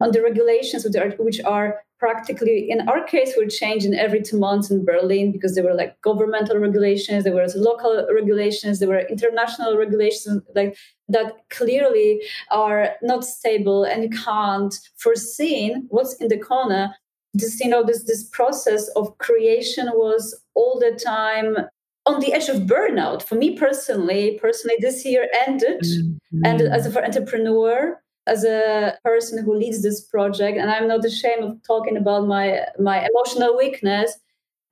On 0.00 0.10
the 0.10 0.22
regulations, 0.22 0.84
which 1.18 1.40
are 1.44 1.83
practically 1.98 2.68
in 2.70 2.88
our 2.88 3.02
case 3.04 3.34
we're 3.36 3.48
changing 3.48 3.94
every 3.94 4.20
two 4.20 4.38
months 4.38 4.70
in 4.70 4.84
berlin 4.84 5.32
because 5.32 5.54
there 5.54 5.64
were 5.64 5.74
like 5.74 6.00
governmental 6.02 6.58
regulations 6.58 7.24
there 7.24 7.34
were 7.34 7.46
local 7.54 8.06
regulations 8.12 8.78
there 8.78 8.88
were 8.88 9.06
international 9.08 9.76
regulations 9.76 10.42
like 10.54 10.76
that 11.08 11.32
clearly 11.50 12.20
are 12.50 12.90
not 13.02 13.24
stable 13.24 13.84
and 13.84 14.02
you 14.02 14.10
can't 14.10 14.74
foresee 14.96 15.74
what's 15.88 16.14
in 16.14 16.28
the 16.28 16.38
corner 16.38 16.94
this 17.34 17.60
you 17.60 17.68
know 17.68 17.84
this 17.84 18.04
this 18.04 18.24
process 18.30 18.88
of 18.96 19.16
creation 19.18 19.88
was 19.94 20.40
all 20.54 20.78
the 20.78 20.98
time 21.04 21.56
on 22.06 22.20
the 22.20 22.32
edge 22.32 22.48
of 22.48 22.62
burnout 22.62 23.22
for 23.22 23.34
me 23.34 23.56
personally 23.56 24.38
personally 24.40 24.76
this 24.80 25.04
year 25.04 25.28
ended 25.46 25.80
mm-hmm. 25.80 26.44
and 26.44 26.60
as 26.60 26.86
an 26.86 27.04
entrepreneur 27.04 27.98
as 28.26 28.44
a 28.44 28.96
person 29.04 29.44
who 29.44 29.54
leads 29.54 29.82
this 29.82 30.00
project 30.00 30.56
and 30.58 30.70
i'm 30.70 30.88
not 30.88 31.04
ashamed 31.04 31.44
of 31.44 31.62
talking 31.66 31.96
about 31.96 32.26
my 32.26 32.60
my 32.78 33.06
emotional 33.06 33.56
weakness 33.56 34.18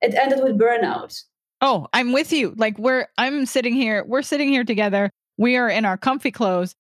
it 0.03 0.15
ended 0.15 0.43
with 0.43 0.59
burnout. 0.59 1.23
Oh 1.61 1.87
i'm 1.93 2.13
with 2.13 2.33
you. 2.33 2.55
Like 2.57 2.77
we're 2.79 3.07
i'm 3.17 3.47
sitting 3.47 3.73
here 3.73 4.05
we're 4.05 4.23
sitting 4.23 4.49
here 4.49 4.65
together. 4.65 5.11
We 5.39 5.57
are 5.57 5.69
in 5.69 5.85
our 5.85 5.97
comfy 5.97 6.31
clothes. 6.31 6.75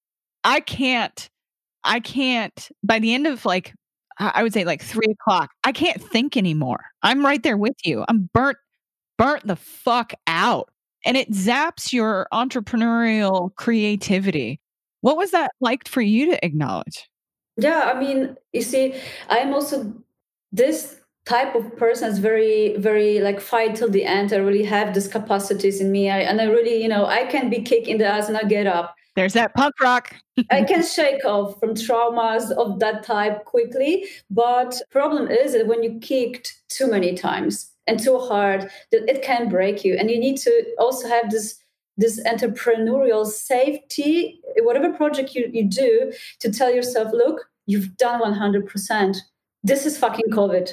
I 0.44 0.60
can't 0.60 1.30
i 1.84 2.00
can't 2.00 2.68
by 2.84 2.98
the 2.98 3.14
end 3.14 3.26
of 3.26 3.44
like 3.44 3.72
i 4.18 4.42
would 4.42 4.52
say 4.52 4.64
like 4.64 4.80
three 4.82 5.12
o'clock 5.12 5.50
i 5.64 5.72
can't 5.72 6.02
think 6.02 6.36
anymore. 6.36 6.84
I'm 7.02 7.24
right 7.24 7.42
there 7.42 7.56
with 7.56 7.76
you. 7.84 8.04
I'm 8.08 8.28
burnt 8.34 8.58
burnt 9.18 9.46
the 9.46 9.56
fuck 9.56 10.12
out. 10.26 10.68
And 11.04 11.16
it 11.16 11.30
zaps 11.32 11.92
your 11.92 12.28
entrepreneurial 12.32 13.54
creativity 13.56 14.60
what 15.02 15.16
was 15.16 15.32
that 15.32 15.52
like 15.60 15.86
for 15.86 16.00
you 16.00 16.26
to 16.30 16.44
acknowledge? 16.44 17.08
Yeah, 17.58 17.92
I 17.94 18.00
mean, 18.00 18.36
you 18.52 18.62
see, 18.62 18.94
I'm 19.28 19.52
also 19.52 19.92
this 20.52 20.98
type 21.26 21.54
of 21.54 21.76
person 21.76 22.08
is 22.08 22.18
very, 22.18 22.76
very 22.78 23.20
like 23.20 23.40
fight 23.40 23.76
till 23.76 23.90
the 23.90 24.04
end. 24.04 24.32
I 24.32 24.36
really 24.36 24.64
have 24.64 24.94
these 24.94 25.08
capacities 25.08 25.80
in 25.80 25.92
me. 25.92 26.10
I, 26.10 26.20
and 26.20 26.40
I 26.40 26.44
really, 26.44 26.82
you 26.82 26.88
know, 26.88 27.06
I 27.06 27.26
can 27.26 27.50
be 27.50 27.60
kicked 27.60 27.86
in 27.86 27.98
the 27.98 28.06
ass 28.06 28.28
and 28.28 28.36
I 28.36 28.44
get 28.44 28.66
up. 28.66 28.94
There's 29.14 29.34
that 29.34 29.54
punk 29.54 29.74
rock. 29.80 30.14
I 30.50 30.62
can 30.68 30.82
shake 30.82 31.24
off 31.24 31.60
from 31.60 31.74
traumas 31.74 32.50
of 32.52 32.80
that 32.80 33.04
type 33.04 33.44
quickly. 33.44 34.06
But 34.30 34.80
problem 34.90 35.28
is 35.28 35.52
that 35.52 35.66
when 35.66 35.82
you 35.82 35.98
kicked 36.00 36.54
too 36.68 36.90
many 36.90 37.14
times 37.14 37.70
and 37.86 38.00
too 38.00 38.18
hard, 38.18 38.70
that 38.90 39.08
it 39.08 39.22
can 39.22 39.48
break 39.48 39.84
you. 39.84 39.94
And 39.94 40.10
you 40.10 40.18
need 40.18 40.38
to 40.38 40.64
also 40.78 41.08
have 41.08 41.30
this 41.30 41.61
this 42.02 42.20
entrepreneurial 42.24 43.24
safety, 43.24 44.40
whatever 44.58 44.92
project 44.92 45.34
you, 45.34 45.48
you 45.52 45.64
do, 45.64 46.12
to 46.40 46.50
tell 46.50 46.74
yourself, 46.74 47.12
look, 47.12 47.48
you've 47.66 47.96
done 47.96 48.20
100%. 48.20 49.16
This 49.62 49.86
is 49.86 49.96
fucking 49.96 50.30
COVID. 50.30 50.72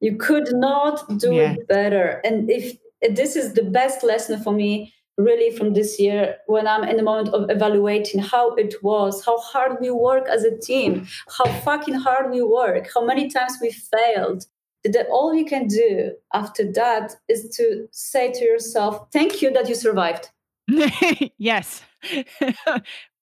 You 0.00 0.16
could 0.16 0.48
not 0.52 1.18
do 1.18 1.34
yeah. 1.34 1.52
it 1.52 1.68
better. 1.68 2.20
And 2.24 2.48
if 2.50 2.76
this 3.10 3.34
is 3.36 3.54
the 3.54 3.64
best 3.64 4.04
lesson 4.04 4.40
for 4.42 4.52
me 4.52 4.94
really 5.16 5.50
from 5.56 5.74
this 5.74 5.98
year 5.98 6.36
when 6.46 6.68
I'm 6.68 6.84
in 6.84 6.96
the 6.96 7.02
moment 7.02 7.30
of 7.30 7.50
evaluating 7.50 8.20
how 8.20 8.54
it 8.54 8.76
was, 8.84 9.24
how 9.24 9.38
hard 9.38 9.78
we 9.80 9.90
work 9.90 10.28
as 10.28 10.44
a 10.44 10.56
team, 10.56 11.08
how 11.36 11.46
fucking 11.46 11.94
hard 11.94 12.30
we 12.30 12.40
work, 12.40 12.88
how 12.94 13.04
many 13.04 13.28
times 13.28 13.58
we 13.60 13.72
failed. 13.72 14.46
That 14.84 15.08
all 15.10 15.34
you 15.34 15.44
can 15.44 15.66
do 15.66 16.12
after 16.32 16.70
that 16.72 17.16
is 17.28 17.50
to 17.56 17.88
say 17.90 18.32
to 18.32 18.44
yourself, 18.44 19.08
thank 19.12 19.42
you 19.42 19.50
that 19.52 19.68
you 19.68 19.74
survived. 19.74 20.30
yes. 21.38 21.82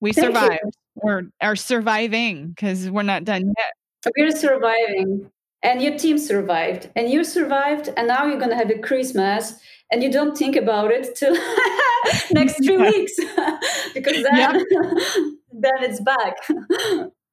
we 0.01 0.13
thank 0.13 0.27
survived. 0.27 0.61
You. 0.65 0.71
We're 0.97 1.23
are 1.41 1.57
surviving 1.57 2.49
because 2.49 2.91
we're 2.91 3.03
not 3.03 3.25
done 3.25 3.53
yet. 3.59 4.13
We're 4.17 4.31
surviving. 4.31 5.31
And 5.63 5.83
your 5.83 5.99
team 5.99 6.19
survived. 6.19 6.91
And 6.97 7.11
you 7.11 7.25
survived. 7.25 7.91
And 7.97 8.09
now 8.09 8.27
you're 8.27 8.39
gonna 8.39 8.57
have 8.57 8.71
a 8.71 8.79
Christmas 8.79 9.59
and 9.91 10.03
you 10.03 10.11
don't 10.11 10.37
think 10.37 10.57
about 10.57 10.91
it 10.91 11.15
till 11.15 11.35
next 12.33 12.63
three 12.65 12.77
weeks 12.77 13.15
because 13.95 14.23
then 14.23 14.65
then 15.53 15.73
it's 15.81 16.01
back 16.01 16.37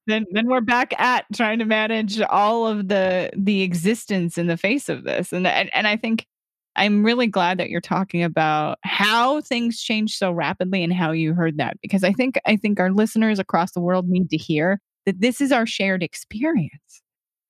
then 0.08 0.26
then 0.32 0.48
we're 0.48 0.62
back 0.62 1.00
at 1.00 1.26
trying 1.34 1.60
to 1.60 1.66
manage 1.66 2.22
all 2.22 2.68
of 2.68 2.88
the 2.88 3.30
the 3.36 3.62
existence 3.62 4.38
in 4.38 4.48
the 4.48 4.58
face 4.58 4.90
of 4.90 5.04
this 5.04 5.34
and 5.34 5.48
and, 5.48 5.70
and 5.74 5.88
i 5.88 5.98
think 5.98 6.28
i'm 6.76 7.04
really 7.04 7.28
glad 7.28 7.58
that 7.58 7.70
you're 7.70 7.82
talking 7.82 8.24
about 8.24 8.78
how 8.84 9.42
things 9.42 9.82
change 9.82 10.18
so 10.18 10.32
rapidly 10.32 10.84
and 10.84 10.94
how 10.94 11.12
you 11.12 11.34
heard 11.34 11.58
that 11.58 11.78
because 11.82 12.04
i 12.04 12.12
think 12.12 12.40
i 12.46 12.56
think 12.56 12.80
our 12.80 12.92
listeners 12.92 13.40
across 13.40 13.72
the 13.72 13.82
world 13.82 14.08
need 14.08 14.30
to 14.30 14.38
hear 14.38 14.80
that 15.06 15.20
this 15.20 15.42
is 15.42 15.52
our 15.52 15.66
shared 15.66 16.04
experience 16.04 17.02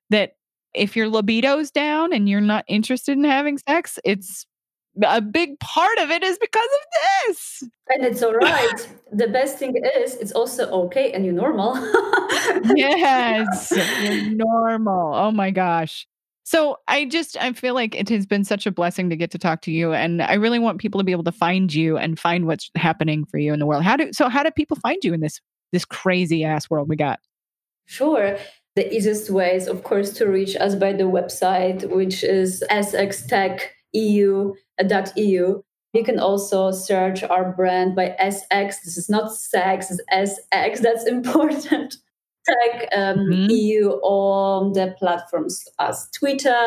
that 0.09 0.33
if 0.73 0.95
your 0.95 1.07
libido's 1.07 1.69
down 1.69 2.11
and 2.11 2.27
you're 2.27 2.41
not 2.41 2.65
interested 2.67 3.17
in 3.17 3.23
having 3.23 3.57
sex 3.57 3.99
it's 4.03 4.45
a 5.01 5.21
big 5.21 5.59
part 5.59 5.97
of 5.99 6.11
it 6.11 6.23
is 6.23 6.37
because 6.37 6.63
of 6.63 7.27
this. 7.27 7.63
And 7.89 8.05
it's 8.05 8.21
all 8.21 8.33
right. 8.33 8.87
the 9.11 9.27
best 9.27 9.57
thing 9.57 9.75
is 9.75 10.15
it's 10.15 10.31
also 10.31 10.69
okay 10.85 11.11
and 11.11 11.25
you're 11.25 11.33
normal. 11.33 11.75
yes, 12.75 13.73
you're 14.03 14.35
normal. 14.35 15.13
Oh 15.15 15.31
my 15.31 15.51
gosh. 15.51 16.07
So 16.43 16.77
I 16.87 17.05
just 17.05 17.37
I 17.37 17.53
feel 17.53 17.73
like 17.73 17.95
it 17.95 18.09
has 18.09 18.25
been 18.25 18.43
such 18.43 18.65
a 18.65 18.71
blessing 18.71 19.09
to 19.09 19.15
get 19.15 19.31
to 19.31 19.37
talk 19.37 19.61
to 19.61 19.71
you 19.71 19.93
and 19.93 20.21
I 20.21 20.33
really 20.33 20.59
want 20.59 20.79
people 20.79 20.99
to 20.99 21.03
be 21.05 21.13
able 21.13 21.23
to 21.23 21.31
find 21.31 21.73
you 21.73 21.97
and 21.97 22.19
find 22.19 22.45
what's 22.45 22.69
happening 22.75 23.25
for 23.25 23.37
you 23.37 23.53
in 23.53 23.59
the 23.59 23.65
world. 23.65 23.83
How 23.83 23.95
do 23.95 24.11
so 24.11 24.27
how 24.29 24.43
do 24.43 24.51
people 24.51 24.77
find 24.77 24.97
you 25.03 25.13
in 25.13 25.21
this 25.21 25.39
this 25.71 25.85
crazy 25.85 26.43
ass 26.43 26.69
world 26.69 26.89
we 26.89 26.97
got? 26.97 27.19
Sure. 27.85 28.37
The 28.75 28.93
easiest 28.93 29.29
way 29.29 29.55
is 29.55 29.67
of 29.67 29.83
course 29.83 30.11
to 30.13 30.25
reach 30.27 30.55
us 30.57 30.75
by 30.75 30.91
the 30.93 31.03
website 31.03 31.89
which 31.89 32.23
is 32.23 32.63
sxtech.eu 32.69 34.53
EU. 35.15 35.61
You 35.93 36.03
can 36.03 36.19
also 36.19 36.71
search 36.71 37.23
our 37.23 37.51
brand 37.51 37.95
by 37.95 38.15
SX. 38.19 38.81
This 38.83 38.97
is 38.97 39.09
not 39.09 39.31
sex, 39.31 39.91
it's 39.91 40.39
SX. 40.51 40.79
That's 40.79 41.05
important. 41.07 41.97
Tech 42.45 42.89
um, 42.95 43.17
mm-hmm. 43.17 43.49
EU 43.49 43.89
on 44.01 44.73
the 44.73 44.95
platforms 44.99 45.63
as 45.79 46.09
Twitter 46.17 46.61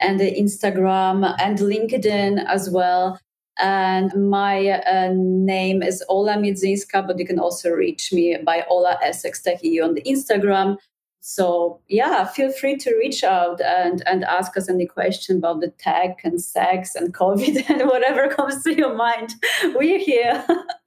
and 0.00 0.20
the 0.20 0.30
Instagram 0.30 1.34
and 1.38 1.58
LinkedIn 1.58 2.44
as 2.46 2.70
well. 2.70 3.18
And 3.58 4.12
my 4.30 4.68
uh, 4.68 5.12
name 5.14 5.82
is 5.82 6.04
Ola 6.08 6.34
Miedzyńska, 6.34 7.06
but 7.06 7.18
you 7.18 7.26
can 7.26 7.38
also 7.38 7.70
reach 7.70 8.12
me 8.12 8.36
by 8.44 8.64
Ola 8.68 8.98
SX 9.02 9.42
Tech 9.42 9.62
EU 9.62 9.82
on 9.82 9.94
the 9.94 10.02
Instagram. 10.02 10.76
So 11.20 11.80
yeah, 11.88 12.24
feel 12.24 12.52
free 12.52 12.76
to 12.76 12.94
reach 12.96 13.24
out 13.24 13.60
and, 13.60 14.00
and 14.06 14.22
ask 14.24 14.56
us 14.56 14.68
any 14.68 14.86
question 14.86 15.38
about 15.38 15.60
the 15.60 15.72
tech 15.78 16.20
and 16.22 16.40
sex 16.40 16.94
and 16.94 17.12
COVID 17.12 17.68
and 17.68 17.88
whatever 17.88 18.28
comes 18.28 18.62
to 18.62 18.76
your 18.76 18.94
mind. 18.94 19.34
We're 19.74 19.98
here. 19.98 20.44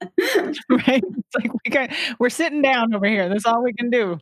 right. 0.70 1.02
It's 1.04 1.34
like 1.34 1.52
we 1.52 1.70
got, 1.70 1.90
we're 2.18 2.30
sitting 2.30 2.62
down 2.62 2.94
over 2.94 3.06
here. 3.06 3.28
That's 3.28 3.44
all 3.44 3.62
we 3.62 3.72
can 3.74 3.90
do. 3.90 4.18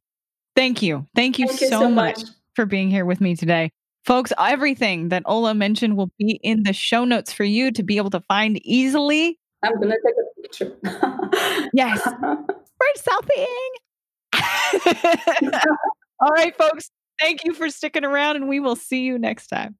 Thank 0.58 0.82
you. 0.82 1.06
Thank 1.14 1.38
you, 1.38 1.46
Thank 1.46 1.60
so, 1.60 1.64
you 1.66 1.70
so 1.70 1.88
much. 1.88 2.18
much 2.18 2.28
for 2.56 2.66
being 2.66 2.90
here 2.90 3.04
with 3.04 3.20
me 3.20 3.36
today. 3.36 3.70
Folks, 4.04 4.32
everything 4.36 5.08
that 5.10 5.22
Ola 5.24 5.54
mentioned 5.54 5.96
will 5.96 6.10
be 6.18 6.40
in 6.42 6.64
the 6.64 6.72
show 6.72 7.04
notes 7.04 7.32
for 7.32 7.44
you 7.44 7.70
to 7.70 7.84
be 7.84 7.96
able 7.96 8.10
to 8.10 8.20
find 8.22 8.58
easily. 8.66 9.38
I'm 9.62 9.76
going 9.76 9.90
to 9.90 9.98
take 10.04 10.16
a 10.18 10.42
picture. 10.42 10.76
yes. 11.72 12.00
We're 12.20 12.96
selfieing. 12.98 13.70
All 16.20 16.32
right, 16.32 16.56
folks. 16.56 16.90
Thank 17.20 17.44
you 17.44 17.54
for 17.54 17.70
sticking 17.70 18.04
around, 18.04 18.34
and 18.34 18.48
we 18.48 18.58
will 18.58 18.74
see 18.74 19.02
you 19.02 19.16
next 19.16 19.46
time. 19.46 19.76